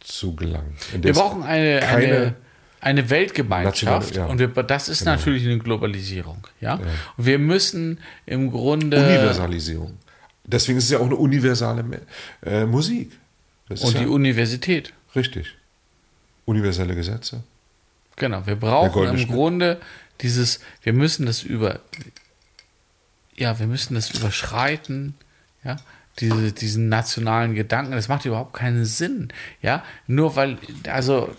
[0.00, 0.76] zu gelangen.
[0.92, 2.34] Wir brauchen eine, eine,
[2.80, 4.26] eine Weltgemeinschaft ja.
[4.26, 6.74] und wir, das ist natürlich eine Globalisierung, ja?
[7.16, 9.96] Und wir müssen im Grunde Universalisierung.
[10.44, 11.84] Deswegen ist es ja auch eine universale
[12.44, 13.12] äh, Musik.
[13.68, 14.92] Das und die ja Universität.
[15.16, 15.54] richtig.
[16.44, 17.42] Universelle Gesetze.
[18.16, 19.30] Genau, wir brauchen im Schnitt.
[19.30, 19.80] Grunde
[20.20, 21.80] dieses, wir müssen das über,
[23.34, 25.14] ja, wir müssen das überschreiten,
[25.64, 25.76] ja,
[26.20, 27.92] diese, diesen nationalen Gedanken.
[27.92, 30.58] Das macht überhaupt keinen Sinn, ja, nur weil,
[30.88, 31.34] also,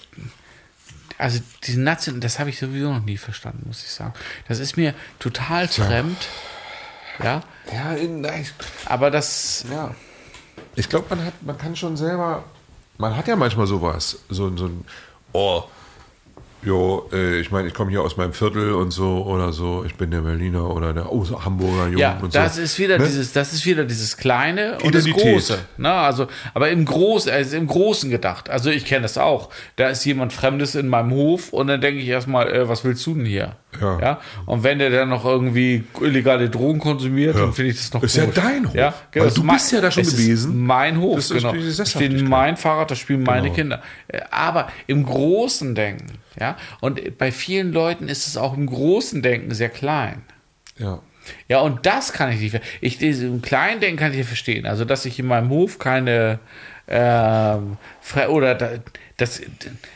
[1.17, 4.13] also diesen Nation, das habe ich sowieso noch nie verstanden, muss ich sagen.
[4.47, 6.17] Das ist mir total fremd,
[7.23, 8.45] ja, Ja, in, nein,
[8.85, 9.95] aber das, ja.
[10.75, 12.43] Ich glaube, man hat, man kann schon selber,
[12.97, 14.85] man hat ja manchmal sowas, so, so ein,
[15.31, 15.63] oh,
[16.65, 19.95] jo, äh, ich meine, ich komme hier aus meinem Viertel und so oder so, ich
[19.95, 22.61] bin der Berliner oder der oh, so Hamburger Jung Ja, und das so.
[22.61, 23.05] ist wieder Ne?
[23.05, 25.57] dieses, das ist wieder dieses kleine und das große.
[25.77, 25.91] Ne?
[25.91, 28.49] Also, aber im Großen, also im Großen gedacht.
[28.49, 29.49] Also ich kenne das auch.
[29.75, 33.05] Da ist jemand Fremdes in meinem Hof und dann denke ich erstmal, äh, was willst
[33.05, 33.55] du denn hier?
[33.81, 34.21] Ja.
[34.45, 38.15] Und wenn der dann noch irgendwie illegale Drogen konsumiert, dann finde ich das noch Ist
[38.15, 38.35] ja komisch.
[38.37, 38.73] dein Hof.
[38.75, 40.63] Ja, Weil das du ist bist ja da schon es ist gewesen.
[40.65, 41.53] Mein Hof, Das ist genau.
[41.61, 42.23] Sesshaftigkeit.
[42.23, 43.53] mein Fahrrad, da spielen meine Genau.
[43.55, 43.81] Kinder.
[44.07, 46.05] Äh, Aber im großen Denken,
[46.39, 50.23] ja, und bei vielen Leuten ist es auch im großen Denken sehr klein.
[50.77, 50.99] Ja.
[51.47, 52.51] Ja, und das kann ich nicht.
[52.51, 54.65] ver- Ich, diesen kleinen Denken kann ich nicht verstehen.
[54.67, 56.39] Also, dass ich in meinem Hof keine.
[56.87, 57.77] Ähm,
[58.29, 58.69] oder da,
[59.17, 59.41] das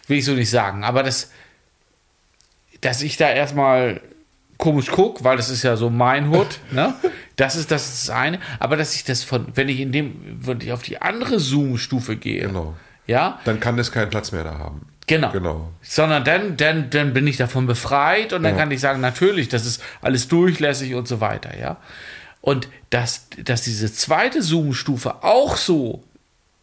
[0.08, 1.32] will ich so nicht sagen, aber das,
[2.82, 4.02] dass ich da erstmal
[4.58, 6.96] komisch gucke, weil das ist ja so mein Hut, ne?
[7.36, 8.40] Das ist das, ist das eine.
[8.60, 12.16] Aber dass ich das von, wenn ich in dem, wenn ich auf die andere Zoom-Stufe
[12.18, 12.76] gehe, Genau.
[13.08, 14.88] ja, Dann kann es keinen Platz mehr da haben.
[15.10, 15.32] Genau.
[15.32, 15.72] Genau.
[15.82, 18.60] Sondern dann, dann, dann bin ich davon befreit und dann Ja.
[18.60, 21.78] kann ich sagen, natürlich, das ist alles durchlässig und so weiter, ja.
[22.42, 26.04] Und dass, dass diese zweite Zoom-Stufe auch so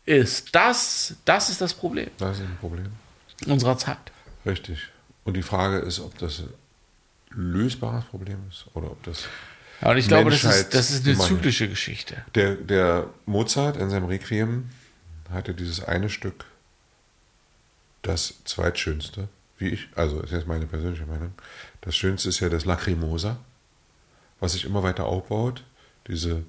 [0.06, 2.86] ist, das, das ist das Problem Das ist ein Problem.
[3.46, 3.98] unserer Zeit.
[4.46, 4.88] Richtig.
[5.24, 6.44] Und die Frage ist, ob das
[7.32, 9.24] ein lösbares Problem ist oder ob das.
[9.82, 12.16] Ja, und ich glaube, das ist, das ist eine zyklische Geschichte.
[12.36, 14.70] Der, der Mozart in seinem Requiem
[15.30, 16.44] hatte dieses eine Stück,
[18.06, 19.28] das zweitschönste,
[19.58, 21.32] wie ich, also ist jetzt meine persönliche Meinung.
[21.80, 23.38] Das Schönste ist ja das Lacrimosa,
[24.40, 25.64] was sich immer weiter aufbaut.
[26.06, 26.44] Diese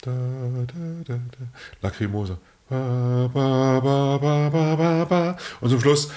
[0.00, 0.64] da, da,
[1.06, 1.44] da, da,
[1.80, 2.38] Lacrimosa.
[2.68, 5.36] Ba, ba, ba, ba, ba, ba, ba.
[5.60, 6.10] Und zum Schluss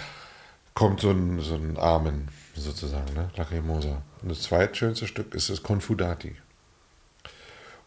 [0.73, 3.29] kommt so ein, so ein Amen, sozusagen, ne?
[3.35, 4.01] Lacrimosa.
[4.21, 6.35] Und das zweitschönste Stück ist das Confudati.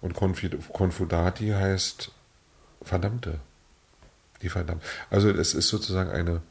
[0.01, 2.11] Und Confudati heißt
[2.83, 3.41] Verdammte.
[4.43, 4.83] Die verdammt.
[5.11, 6.43] Also es ist sozusagen eine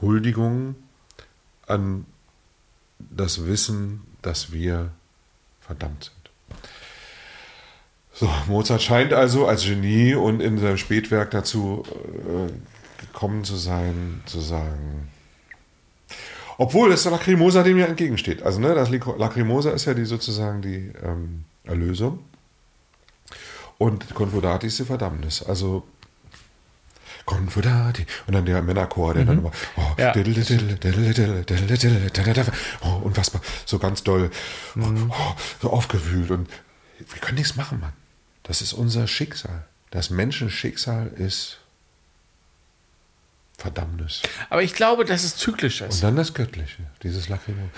[0.00, 0.76] Huldigung
[1.66, 2.06] an
[2.98, 4.90] das Wissen, dass wir
[5.60, 6.60] verdammt sind.
[8.12, 12.52] So, Mozart scheint also als Genie und in seinem Spätwerk dazu äh,
[13.00, 15.08] gekommen zu sein, zu sagen,
[16.56, 18.42] obwohl das Lacrimosa dem ja entgegensteht.
[18.42, 22.20] Also, ne, das Lacrimosa ist ja die sozusagen die ähm, Erlösung.
[23.78, 25.42] Und Confudati ist die Verdammnis.
[25.42, 25.82] Also,
[27.24, 28.06] Confudati.
[28.26, 30.12] Und dann der Männerchor, der dann immer, oh, Ja.
[30.12, 32.52] diddle, diddle, diddle,
[32.82, 34.30] oh, unfassbar, so ganz doll,
[34.78, 36.30] oh, so aufgewühlt.
[36.30, 36.48] Und
[36.98, 37.92] wir können nichts machen, Mann.
[38.42, 39.64] Das ist unser Schicksal.
[39.90, 41.58] Das Menschenschicksal ist
[43.56, 44.22] Verdammnis.
[44.50, 45.96] Aber ich glaube, dass es zyklisch ist.
[45.96, 47.70] Und dann das Göttliche, dieses Lacrimosa.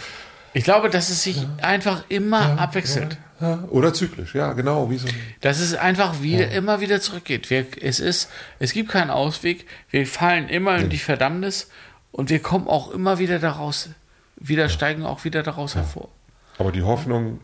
[0.57, 3.19] Ich glaube, dass es sich einfach immer abwechselt.
[3.41, 4.91] Ja, oder zyklisch, ja, genau.
[4.91, 5.07] Wie so
[5.43, 7.51] Dass es einfach wieder, immer wieder zurückgeht.
[7.51, 9.67] Wir, es ist, es gibt keinen Ausweg.
[9.91, 11.69] Wir fallen immer in die Verdammnis
[12.11, 13.91] und wir kommen auch immer wieder daraus,
[14.37, 16.09] wieder steigen auch wieder daraus hervor.
[16.57, 17.41] Aber die Hoffnung,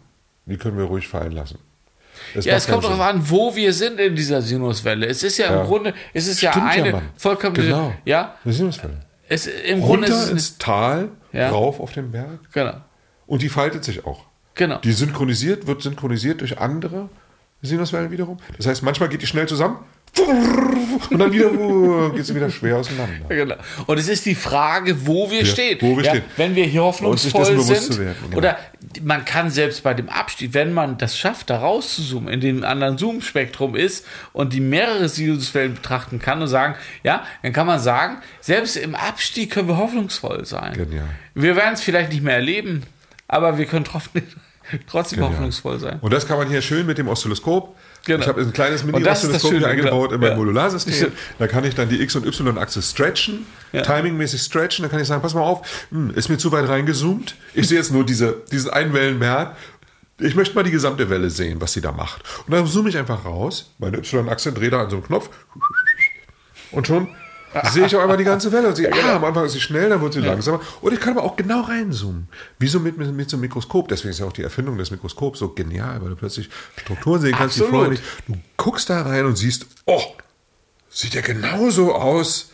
[0.47, 1.59] die können wir ruhig fallen lassen.
[2.35, 5.07] Das Ja, es kommt darauf an, wo wir sind in dieser Sinuswelle.
[5.07, 5.61] Es ist ja, Ja.
[5.61, 7.09] im Grunde, es ist ja Stimmt ja, eine Mann.
[7.19, 7.93] vollkommen, Genau.
[8.07, 8.37] ja.
[8.45, 8.81] Wir sind
[9.29, 11.51] es im Grunde ist Runter es, ins Tal, Ja.
[11.51, 12.39] rauf auf den Berg.
[12.53, 12.77] genau,
[13.33, 14.27] Und die faltet sich auch.
[14.55, 14.77] genau.
[14.81, 17.09] Die synchronisiert, wird synchronisiert durch andere
[17.63, 18.37] Sinuswellen wiederum.
[18.59, 19.79] Das heißt, manchmal geht die schnell zusammen
[21.11, 23.25] und dann wieder geht sie wieder schwer auseinander.
[23.31, 23.55] Genau.
[23.87, 25.79] Und es ist die Frage, wo wir Ja, stehen.
[25.81, 26.25] wo wir ja, stehen.
[26.37, 27.81] Wenn wir hier hoffnungsvoll sind.
[27.95, 28.37] zu werden, genau.
[28.37, 28.59] Oder
[29.01, 32.99] man kann selbst bei dem Abstieg, wenn man das schafft, da rauszuzoomen, in dem anderen
[32.99, 34.05] Zoom-Spektrum ist
[34.35, 38.95] und die mehrere Sinuswellen betrachten kann und sagen, ja, dann kann man sagen, selbst im
[38.95, 40.75] Abstieg können wir hoffnungsvoll sein.
[40.75, 41.09] Genial.
[41.35, 42.83] Wir werden es vielleicht nicht mehr erleben,
[43.33, 44.23] aber wir können trotzdem,
[44.87, 45.99] trotzdem hoffnungsvoll sein.
[46.01, 47.75] Und das kann man hier schön mit dem Oszilloskop.
[48.05, 48.21] Genau.
[48.21, 50.15] Ich habe ein kleines Mini-Oszilloskop hier Schöne, eingebaut genau.
[50.15, 50.37] in mein Ja.
[50.37, 51.13] Modularsystem.
[51.39, 53.83] Da kann ich dann die X- und Y-Achse stretchen, Ja.
[53.83, 54.83] timingmäßig stretchen.
[54.83, 57.37] Dann kann ich sagen, pass mal auf, hm, ist mir zu weit reingezoomt.
[57.55, 59.57] Ich sehe jetzt nur diese, diesen einen Wellenberg.
[60.21, 62.23] Ich möchte mal die gesamte Welle sehen, was sie da macht.
[62.47, 65.31] Und dann zoome ich einfach raus, meine Y-Achse, drehe da an so einem Knopf
[66.71, 67.09] und schon
[67.71, 68.69] sehe ich auch einmal die ganze Welle.
[68.69, 70.61] Und sie, ah, am Anfang ist sie schnell, dann wird sie langsamer.
[70.81, 72.29] Und ich kann aber auch genau reinzoomen.
[72.59, 73.89] Wie so mit, mit, mit so einem Mikroskop.
[73.89, 77.35] Deswegen ist ja auch die Erfindung des Mikroskops so genial, weil du plötzlich Strukturen sehen
[77.37, 77.71] kannst, die Absolut.
[77.71, 78.03] vorher nicht.
[78.27, 80.03] Du guckst da rein und siehst, oh,
[80.89, 82.51] sieht ja genauso aus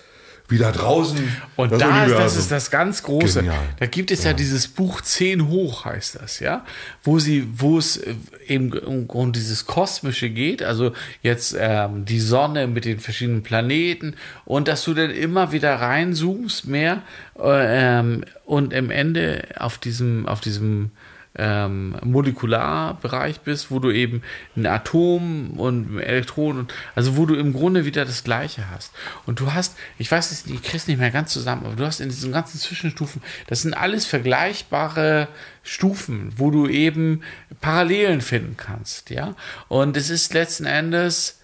[0.48, 1.18] wie da draußen.
[1.56, 3.40] Und das da ist, das ist das ganz Große.
[3.40, 3.58] Genial.
[3.78, 4.32] Da gibt es ja.
[4.32, 6.64] dieses Buch 10 hoch, heißt das, ja,
[7.02, 8.14] wo sie, wo es äh,
[8.46, 10.92] eben um, um dieses Kosmische geht, also
[11.22, 14.14] jetzt ähm, die Sonne mit den verschiedenen Planeten
[14.46, 17.02] und dass du dann immer wieder reinzoomst mehr
[17.38, 20.90] äh, ähm, und im Ende auf diesem, auf diesem
[21.38, 24.22] ähm, Molekularbereich bist, wo du eben
[24.56, 28.92] ein Atom und Elektronen, also wo du im Grunde wieder das Gleiche hast.
[29.24, 32.00] Und du hast, ich weiß es, ich krieg's nicht mehr ganz zusammen, aber du hast
[32.00, 35.28] in diesen ganzen Zwischenstufen, das sind alles vergleichbare
[35.62, 37.22] Stufen, wo du eben
[37.60, 39.34] Parallelen finden kannst, ja.
[39.68, 41.38] Und es ist letzten Endes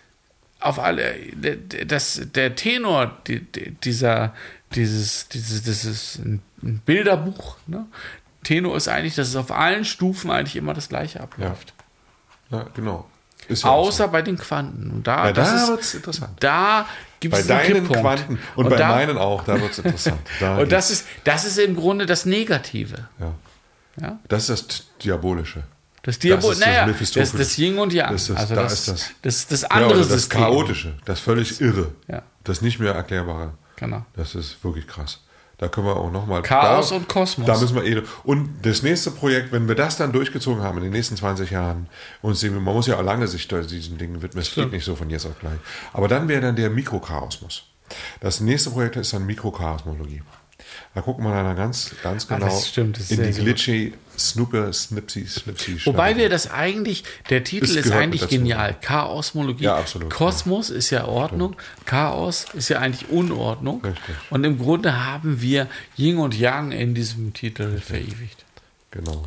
[0.60, 1.14] auf alle,
[1.86, 4.34] das, der Tenor die, die, dieser,
[4.74, 6.40] dieses, dieses, das ein
[6.84, 7.86] Bilderbuch, ne?
[8.44, 11.74] Tenor ist eigentlich, dass es auf allen Stufen eigentlich immer das Gleiche abläuft.
[12.50, 13.08] Ja, genau.
[13.48, 14.90] Ist ja Außer bei den Quanten.
[14.90, 16.32] Und da, Ja, das da ist, wird's interessant.
[16.40, 16.86] Da
[17.20, 18.00] gibt Bei es einen deinen Kipppunkt.
[18.00, 20.20] Quanten und, bei da, meinen auch, da wird es interessant.
[20.40, 23.08] Da Und das ist, das ist im Grunde das Negative.
[23.20, 23.32] ja.
[24.00, 24.18] Ja?
[24.28, 25.62] das ist das Diabolische.
[26.02, 27.32] Das Diabol, Das ist das naja, das, Mephistopheles.
[27.32, 28.12] das Yin und Yang.
[28.12, 29.10] Das ist- also da das, ist das.
[29.22, 30.40] das, ist das Ja, andere oder das System.
[30.40, 31.92] Chaotische, das völlig Irre.
[32.08, 32.22] Ja.
[32.42, 33.52] Das nicht mehr erklärbare.
[33.76, 34.04] Genau.
[34.16, 35.20] Das ist wirklich krass.
[35.58, 36.42] Da können wir auch nochmal.
[36.42, 37.46] Chaos da, und Kosmos.
[37.46, 38.02] Da müssen wir eh.
[38.24, 41.88] Und das nächste Projekt, wenn wir das dann durchgezogen haben in den nächsten 20 Jahren,
[42.22, 44.96] und sehen, man muss ja auch lange sich diesen Dingen widmen, es geht nicht so
[44.96, 45.58] von jetzt auf gleich.
[45.92, 47.64] Aber dann wäre dann der Mikrochaosmus.
[48.20, 50.22] Das nächste Projekt ist dann Mikrochaosmologie.
[50.94, 54.72] Da gucken wir dann ganz, ganz Ah, genau das stimmt, das in die glitchy, snooper,
[54.72, 58.76] snipsy, snipsy Wobei wir das eigentlich, der Titel ist eigentlich genial.
[58.80, 59.64] Chaosmologie.
[59.64, 61.56] Ja, absolut, Kosmos ist ja Ordnung.
[61.84, 63.84] Chaos ist ja eigentlich Unordnung.
[63.84, 64.14] Richtig.
[64.30, 68.44] Und im Grunde haben wir Yin und Yang in diesem Titel verewigt.
[68.90, 69.26] Genau.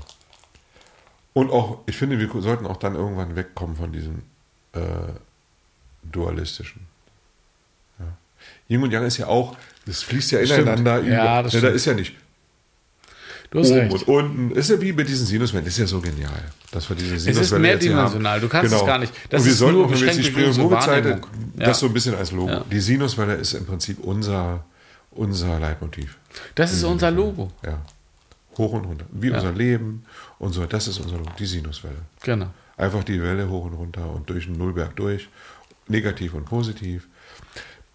[1.33, 4.23] Und auch, ich finde, wir sollten auch dann irgendwann wegkommen von diesem
[4.73, 4.79] äh,
[6.03, 6.87] dualistischen.
[7.99, 8.05] Ja.
[8.69, 9.55] Yin und Yang ist ja auch,
[9.87, 11.09] das fließt ja ineinander über.
[11.09, 12.13] Ja, das Ne, da ist ja nicht
[13.49, 13.93] Du hast oben recht.
[13.93, 14.51] und unten.
[14.51, 15.63] Ist ja wie mit diesen Sinuswellen.
[15.65, 18.41] Das ist ja so genial, dass wir diese ist Sinuswelle jetzt hier mehrdimensional.
[18.41, 19.13] Du kannst es gar nicht.
[19.29, 21.25] Das und wir ist sollten nur wenn wir jetzt die Wahrnehmung.
[21.57, 21.65] Ja.
[21.67, 22.51] das so ein bisschen als Logo.
[22.51, 22.65] Ja.
[22.69, 24.65] Die Sinuswelle ist im Prinzip unser,
[25.11, 26.17] unser Leitmotiv.
[26.55, 27.49] Das ist unser Logo.
[27.65, 27.79] Ja.
[28.57, 29.05] Hoch und runter.
[29.11, 30.03] Wie unser Leben
[30.39, 30.65] und so.
[30.65, 31.31] Das ist unser Logo.
[31.39, 31.99] Die Sinuswelle.
[32.23, 32.47] Genau.
[32.75, 35.29] Einfach die Welle hoch und runter und durch den Nullberg durch.
[35.87, 37.07] Negativ und positiv.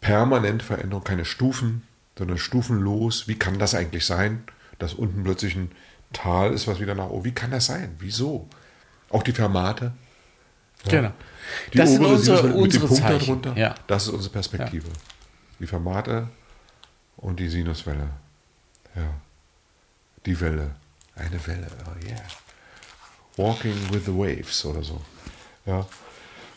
[0.03, 1.87] Permanente Veränderung, keine Stufen,
[2.19, 3.29] sondern stufenlos.
[3.29, 4.45] Wie kann das eigentlich sein,
[4.79, 5.73] dass unten plötzlich ein
[6.13, 7.25] Tal ist, was wieder nach oben?
[7.25, 7.97] Wie kann das sein?
[7.99, 8.49] Wieso?
[9.09, 9.93] Auch die Fermate.
[10.89, 11.13] Genau.
[11.73, 13.19] Die das sind obere unsere, Sinuswelle mit unsere Punkt Zeichen.
[13.21, 13.57] darunter.
[13.57, 13.75] Ja.
[13.87, 14.89] Das ist unsere Perspektive.
[15.59, 16.29] Die Fermate
[17.17, 18.11] und die Sinuswelle.
[18.95, 19.15] Ja.
[20.27, 20.73] Die Welle.
[21.15, 21.69] Eine Welle.
[21.87, 22.23] Oh yeah.
[23.37, 25.01] Walking with the waves oder so.
[25.65, 25.87] Ja.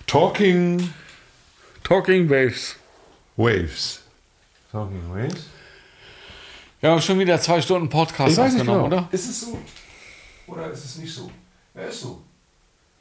[0.08, 0.94] Talking
[1.84, 2.78] Talking Waves.
[3.38, 4.02] Waves.
[4.72, 5.46] Talking Waves?
[6.80, 9.10] Wir haben schon wieder zwei Stunden Podcast aufgenommen, oder?
[9.12, 9.58] Ist es so?
[10.48, 11.30] Oder ist es nicht so?
[11.74, 12.22] Ja, ist so.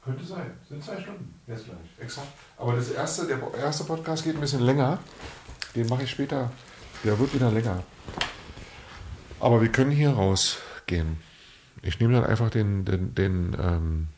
[0.05, 0.51] Könnte sein.
[0.68, 1.35] Sind zwei Stunden.
[1.47, 1.76] Jetzt gleich.
[2.01, 2.28] Exakt.
[2.59, 4.99] Aber das erste, der erste Podcast geht ein bisschen länger.
[5.74, 6.51] Den mache ich später.
[7.05, 7.82] Der wird wieder länger.
[9.41, 11.18] Aber wir können hier rausgehen.
[11.82, 14.09] Ich nehme dann einfach den, den, den, ähm,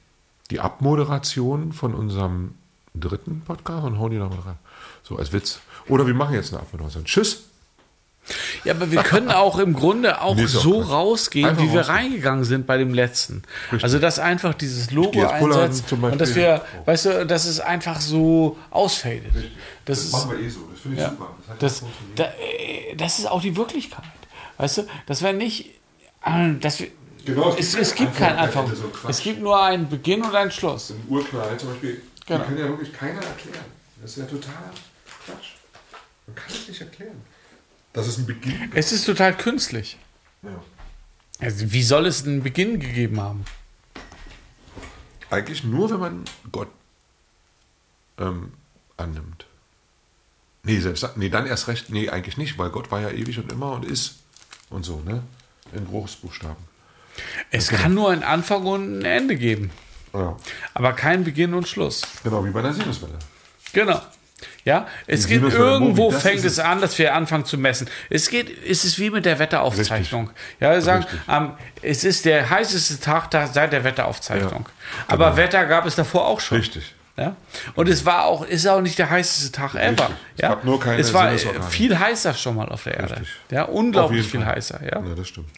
[0.51, 2.55] die Abmoderation von unserem
[2.95, 4.59] dritten Podcast und hau die noch mal rein.
[5.03, 5.61] So als Witz.
[5.89, 7.05] Oder wir machen jetzt eine Abmoderation.
[7.05, 7.45] Tschüss.
[8.65, 10.91] Ja, aber wir können auch im Grunde auch Nee, auch so Quatsch.
[10.91, 11.97] rausgehen, Einfach wie wir rausgehen.
[11.97, 13.43] reingegangen sind bei dem letzten.
[13.83, 18.01] Also, dass einfach dieses Logo einsetzt zum und dass wir, weißt du, dass es einfach
[18.01, 19.33] so ausfadet.
[19.85, 20.61] Das, ist, wir eh so.
[20.73, 21.17] Das finde ich ja,
[21.61, 21.83] das,
[22.17, 24.03] da, äh, das ist auch die Wirklichkeit.
[24.59, 25.71] Weißt du, dass wir nicht,
[26.25, 26.89] äh, dass wir,
[27.25, 28.73] Genau, es, es gibt keinen Anfang.
[28.75, 28.91] So.
[29.09, 30.91] Es gibt nur einen Beginn und einen Schluss.
[30.91, 32.39] Ein Urknall zum Beispiel, Genau.
[32.41, 33.65] die kann ja wirklich keiner erklären.
[34.01, 34.71] Das ist ja totaler
[35.25, 35.56] Quatsch.
[36.27, 37.23] Man kann es nicht erklären.
[37.93, 38.71] Das ist ein Beginn.
[38.75, 39.97] Es ist total künstlich.
[40.43, 40.63] Ja.
[41.39, 43.45] Also, wie soll es einen Beginn gegeben haben?
[45.31, 46.69] Eigentlich nur, wenn man Gott
[48.19, 48.53] ähm,
[48.97, 49.47] annimmt.
[50.63, 53.51] Nee, selbst nee, dann erst recht, nee, eigentlich nicht, weil Gott war ja ewig und
[53.53, 54.17] immer und ist
[54.71, 55.23] und so, ne?
[55.73, 56.63] In Großbuchstaben.
[57.51, 59.71] Es kann nur einen Anfang und ein Ende geben,
[60.13, 60.37] Ja.
[60.75, 62.03] aber kein Beginn und Schluss.
[62.25, 63.19] Genau, wie bei der Sinuswelle.
[63.73, 64.01] Genau.
[64.65, 66.59] Ja, es geht irgendwo fängt es es.
[66.59, 67.89] an, dass wir anfangen zu messen.
[68.11, 70.31] Es geht, es ist wie mit der Wetteraufzeichnung.
[70.61, 71.21] Ja, wir sagen, Richtig.
[71.29, 74.69] ähm, es ist der heißeste Tag da, seit der Wetteraufzeichnung.
[75.09, 76.59] Aber Wetter gab es davor auch schon.
[76.59, 76.95] Richtig.
[77.17, 77.35] Ja?
[77.77, 79.89] Und es war auch, ist auch nicht der heißeste Tag ever.
[79.91, 80.07] Richtig.
[80.37, 80.49] Es Ja?
[80.51, 81.31] gab nur keine es war
[81.71, 83.13] viel heißer schon mal auf der Erde.
[83.15, 83.29] Richtig.
[83.51, 84.57] Ja, unglaublich viel Fall.
[84.57, 84.81] heißer.
[84.83, 85.01] Ja?
[85.01, 85.49] Ja, das stimmt.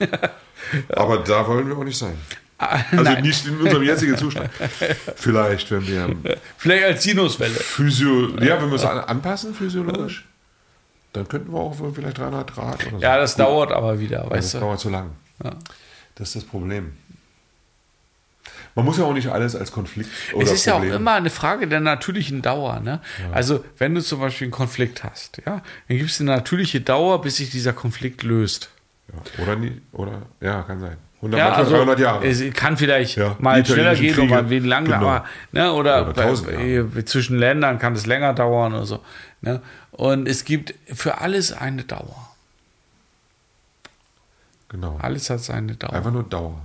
[0.94, 2.16] Aber da wollen wir auch nicht sein.
[2.58, 3.22] Ah, Also Nein.
[3.22, 4.50] nicht in unserem jetzigen Zustand.
[5.16, 7.54] Vielleicht, wenn wir Vielleicht als Sinuswelle.
[7.54, 10.24] Physio, ja, wenn wir es an- anpassen physiologisch,
[11.12, 13.02] dann könnten wir auch vielleicht 300 Grad oder so.
[13.02, 14.58] Ja, das Gut, dauert aber wieder, Das weißt du.
[14.60, 15.10] dauert zu lang.
[16.16, 16.92] Das ist das Problem.
[18.74, 20.96] Man muss ja auch nicht alles als Konflikt oder Es ist ja auch Problem.
[20.96, 22.80] immer eine Frage der natürlichen Dauer.
[22.80, 23.00] Ne?
[23.32, 27.20] Also, wenn du zum Beispiel einen Konflikt hast, ja, dann gibt es eine natürliche Dauer,
[27.22, 28.70] bis sich dieser Konflikt löst.
[29.12, 30.96] Ja, oder nie, oder, ja, kann sein.
[31.20, 32.26] 100, Ja, also 300 Jahre.
[32.26, 34.34] es kann vielleicht Ja, mal schneller gehen und Kriege.
[34.34, 35.08] mal wen langer, Genau.
[35.08, 39.00] aber, ne, oder, Oder bei, 1000 bei, zwischen Ländern kann es länger dauern oder so.
[39.40, 39.60] Ne?
[39.92, 42.28] Und es gibt für alles eine Dauer.
[44.68, 44.98] genau.
[45.00, 45.92] Alles hat seine Dauer.
[45.92, 46.60] Einfach nur Dauer.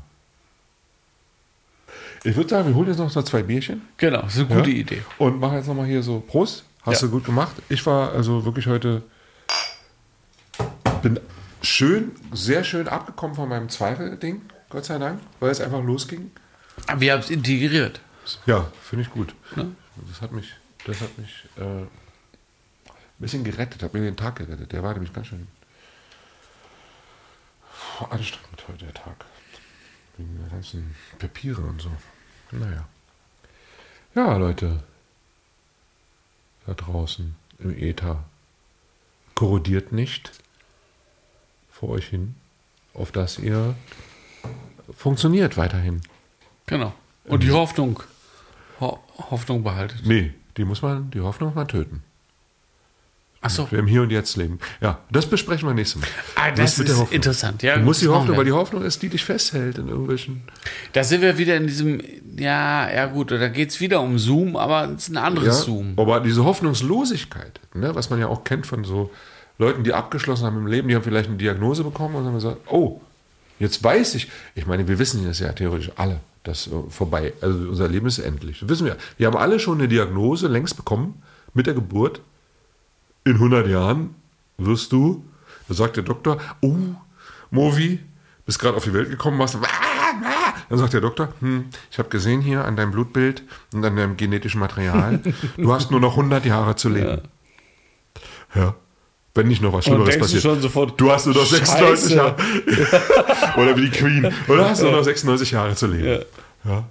[2.26, 3.82] Ich würde sagen, wir holen jetzt noch so zwei Bierchen.
[3.98, 4.78] Genau, das ist eine gute ja?
[4.78, 5.02] Idee.
[5.18, 6.64] Und machen jetzt nochmal hier so Prost.
[6.86, 7.56] Hast du gut gemacht.
[7.70, 9.04] Ich war also wirklich heute.
[11.02, 11.20] Bin
[11.64, 16.32] schön, sehr schön abgekommen von meinem Zweifelding, Gott sei Dank, weil es einfach losging.
[16.88, 18.02] Aber wir haben es integriert.
[18.46, 19.34] Ja, finde ich gut.
[19.56, 19.76] Ne?
[20.10, 20.54] Das hat mich,
[20.86, 21.90] das hat mich äh, ein
[23.20, 24.72] bisschen gerettet, hat mir den Tag gerettet.
[24.72, 25.48] Der war nämlich ganz schön
[27.98, 29.26] puh, anstrengend heute, der Tag.
[30.18, 31.92] Wegen der ganzen Papiere und so.
[32.52, 32.88] Naja.
[34.16, 34.84] Ja, Leute.
[36.66, 38.24] Da draußen im Äther.
[39.36, 40.32] Korrodiert nicht
[41.84, 42.36] vor euch hin,
[42.94, 43.76] auf dass ihr
[44.96, 46.02] funktioniert weiterhin.
[46.66, 46.94] Genau.
[47.26, 48.02] Und die Hoffnung,
[48.80, 50.06] Ho Hoffnung behaltet.
[50.06, 52.02] Nee, die muss man, die Hoffnung muss man töten.
[53.42, 53.70] Achso.
[53.70, 54.60] Wir im Hier und Jetzt leben.
[54.80, 56.08] Ja, das besprechen wir nächstes Mal.
[56.36, 57.62] Ah, das ist interessant.
[57.64, 60.44] Ja, Du musst die Hoffnung, weil die Hoffnung ist, die dich festhält in irgendwelchen.
[60.94, 62.02] Da sind wir wieder in diesem,
[62.38, 65.54] ja, ja gut, da geht es wieder um Zoom, aber es ist ein anderes Ja,
[65.66, 65.96] Zoom.
[65.98, 69.12] aber diese Hoffnungslosigkeit, ne, was man ja auch kennt von so
[69.58, 72.58] Leuten, die abgeschlossen haben im Leben, die haben vielleicht eine Diagnose bekommen und haben gesagt,
[72.68, 73.02] oh,
[73.60, 74.30] jetzt weiß ich.
[74.56, 78.20] Ich meine, wir wissen das ja theoretisch alle, dass äh, vorbei, also unser Leben ist
[78.20, 78.60] endlich.
[78.60, 78.98] Das wissen wir.
[79.18, 81.22] Wir haben alle schon eine Diagnose längst bekommen
[81.54, 82.22] mit der Geburt.
[83.26, 84.16] In 100 Jahren
[84.58, 85.24] wirst du,
[85.68, 86.76] da sagt der Doktor, oh,
[87.52, 88.00] Movi,
[88.46, 89.58] bist gerade auf die Welt gekommen, machst
[90.70, 93.44] dann sagt der Doktor, hm, ich habe gesehen hier an deinem Blutbild
[93.74, 95.20] und an deinem genetischen Material,
[95.58, 97.22] du hast nur noch 100 Jahre zu leben.
[98.56, 98.76] Ja.
[99.36, 100.44] Wenn nicht noch was Schlimmeres du passiert.
[100.44, 102.16] schon sofort, du hast nur noch 96 Scheiße.
[102.16, 102.36] Jahre.
[103.58, 104.32] Oder wie die Queen.
[104.48, 106.24] Oder hast du nur noch 96 Jahre zu leben.
[106.64, 106.84] Ja.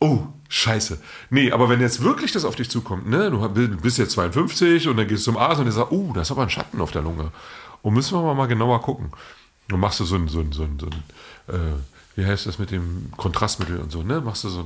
[0.00, 0.98] Oh, scheiße.
[1.30, 4.96] Nee, aber wenn jetzt wirklich das auf dich zukommt, ne, du bist jetzt 52 und
[4.96, 6.92] dann gehst du zum Arzt und der sagt, oh, da ist aber ein Schatten auf
[6.92, 7.30] der Lunge.
[7.82, 9.10] Und müssen wir mal genauer gucken.
[9.68, 11.76] Dann machst du so ein, so ein, so ein, so ein äh,
[12.16, 14.20] wie heißt das mit dem Kontrastmittel und so, ne?
[14.20, 14.64] Machst du so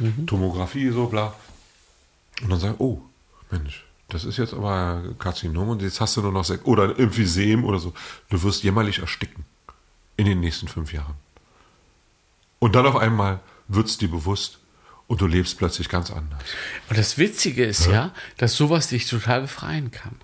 [0.00, 1.34] ein Tomographie, so bla.
[2.42, 3.02] Und dann sag ich, oh,
[3.50, 6.96] Mensch, das ist jetzt aber Karzinom und jetzt hast du nur noch sechs, oder ein
[6.98, 7.94] Emphysem oder so.
[8.28, 9.46] Du wirst jämmerlich ersticken
[10.18, 11.14] in den nächsten fünf Jahren.
[12.58, 14.58] Und dann auf einmal wird es dir bewusst
[15.06, 16.42] und du lebst plötzlich ganz anders.
[16.90, 20.16] Und das Witzige ist ja, dass sowas dich total befreien kann.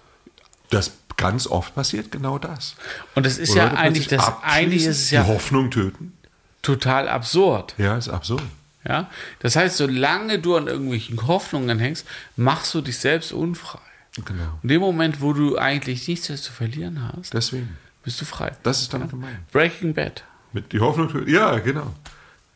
[0.69, 2.77] Das ganz oft passiert genau das.
[3.15, 6.13] Und das ist Wo ja eigentlich, das eigentlich ist es ja die Hoffnung töten.
[6.61, 7.75] total absurd.
[7.79, 8.43] Ja, ist absurd.
[8.89, 9.11] Ja?
[9.41, 13.79] Das heißt, solange du an irgendwelchen Hoffnungen hängst, machst du dich selbst unfrei.
[14.25, 14.45] Genau.
[14.45, 17.77] Und in dem Moment, wo du eigentlich nichts mehr zu verlieren hast, Deswegen.
[18.03, 18.53] bist du frei.
[18.63, 19.47] Das ist damit gemeint.
[19.53, 20.25] Breaking Bad.
[20.53, 21.31] Mit die Hoffnung töten.
[21.31, 21.95] Ja, genau.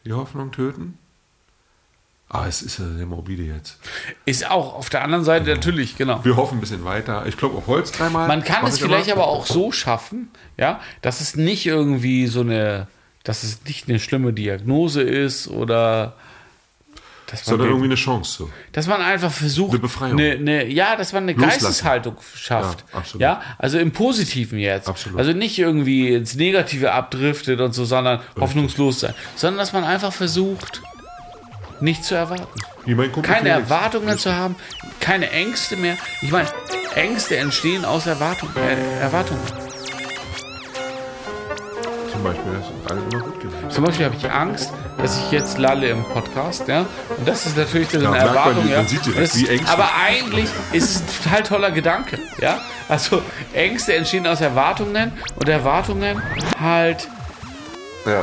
[0.04, 0.98] Die Hoffnung töten.
[2.28, 3.78] Ah, es ist ja sehr morbide jetzt.
[4.24, 6.24] Ist auch auf der anderen Seite natürlich, genau.
[6.24, 7.26] Wir hoffen ein bisschen weiter.
[7.26, 8.26] Ich glaube auf Holz dreimal.
[8.26, 12.40] Man kann es ich vielleicht aber auch so schaffen, ja, dass es nicht irgendwie so
[12.40, 12.88] eine,
[13.24, 16.14] dass es nicht eine schlimme Diagnose ist oder
[17.34, 18.36] Sondern irgendwie eine Chance.
[18.44, 18.50] So.
[18.72, 20.18] dass man einfach versucht, Eine Befreiung.
[20.20, 21.60] eine, eine, ja, dass man eine Loslassen.
[21.64, 23.22] Geisteshaltung schafft, Ja, absolut.
[23.22, 25.18] ja, also im Positiven jetzt, Absolut.
[25.18, 30.12] also nicht irgendwie ins Negative abdriftet und so, sondern hoffnungslos sein, sondern dass man einfach
[30.12, 30.82] versucht,
[31.80, 32.46] nichts zu erwarten.
[33.22, 33.48] Keine.
[33.48, 34.56] Erwartungen zu haben,
[35.00, 35.96] keine Ängste mehr.
[36.20, 36.48] Ich meine,
[36.96, 39.40] Ängste entstehen aus Erwartung, äh, Erwartungen.
[42.12, 43.70] Zum Beispiel, das ist alles immer gut gewesen.
[43.70, 46.80] Zum Beispiel habe ich Angst, dass ich jetzt lalle im Podcast, ja.
[47.16, 48.84] Und das ist natürlich so eine Ja, man, Erwartung, man ja.
[48.84, 52.60] sieht direkt, wie aber eigentlich ist es ein total toller Gedanke, ja.
[52.88, 53.22] Also
[53.54, 56.20] Ängste entstehen aus Erwartungen und Erwartungen
[56.60, 57.08] halt
[58.04, 58.22] Ja.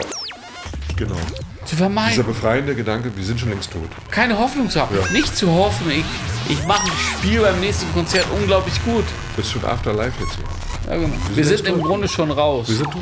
[0.95, 1.15] Genau.
[1.15, 1.21] zu
[1.65, 2.25] Dieser vermeiden.
[2.25, 3.87] befreiende Gedanke, wir sind schon längst tot.
[4.11, 4.95] Keine Hoffnung zu haben.
[4.95, 5.11] Ja.
[5.11, 6.05] Nicht zu hoffen, ich,
[6.49, 9.05] ich mache ein Spiel beim nächsten Konzert unglaublich gut.
[9.35, 10.91] Das ist schon Afterlife jetzt hier.
[10.93, 11.13] Ja, genau.
[11.33, 11.81] Wir sind sind jetzt im.
[11.83, 12.67] Grunde schon raus.
[12.67, 13.01] Wir sind tot.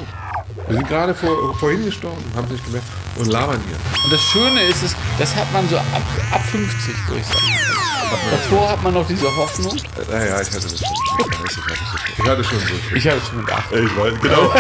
[0.68, 3.78] Wir sind gerade vor, vorhin gestorben, haben es nicht gemerkt und labern hier.
[4.04, 5.86] Und das Schöne ist es, das hat man so ab,
[6.32, 7.88] ab 50, würde ich sagen.
[8.32, 9.78] Davor hat man noch diese Hoffnung.
[10.10, 10.88] Naja, ich hatte das schon.
[11.20, 11.64] Ich hatte schon.
[12.18, 12.96] Ich hatte schon so.
[12.96, 13.72] Ich habe es mit acht.
[13.72, 14.54] Ich weiß, genau.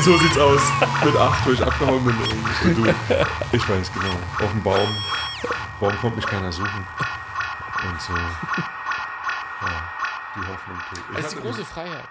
[0.00, 0.60] so sieht's aus.
[1.04, 2.14] Mit acht, wo ich abgehauen bin.
[2.14, 2.94] Und du,
[3.52, 4.14] ich weiß, genau.
[4.44, 4.88] Auf dem Baum.
[5.80, 6.86] Baum kommt mich keiner suchen.
[7.88, 8.12] Und so.
[8.12, 8.28] Ja,
[10.36, 10.78] die Hoffnung.
[10.92, 12.08] Ich Das ist die hatte große Freiheit.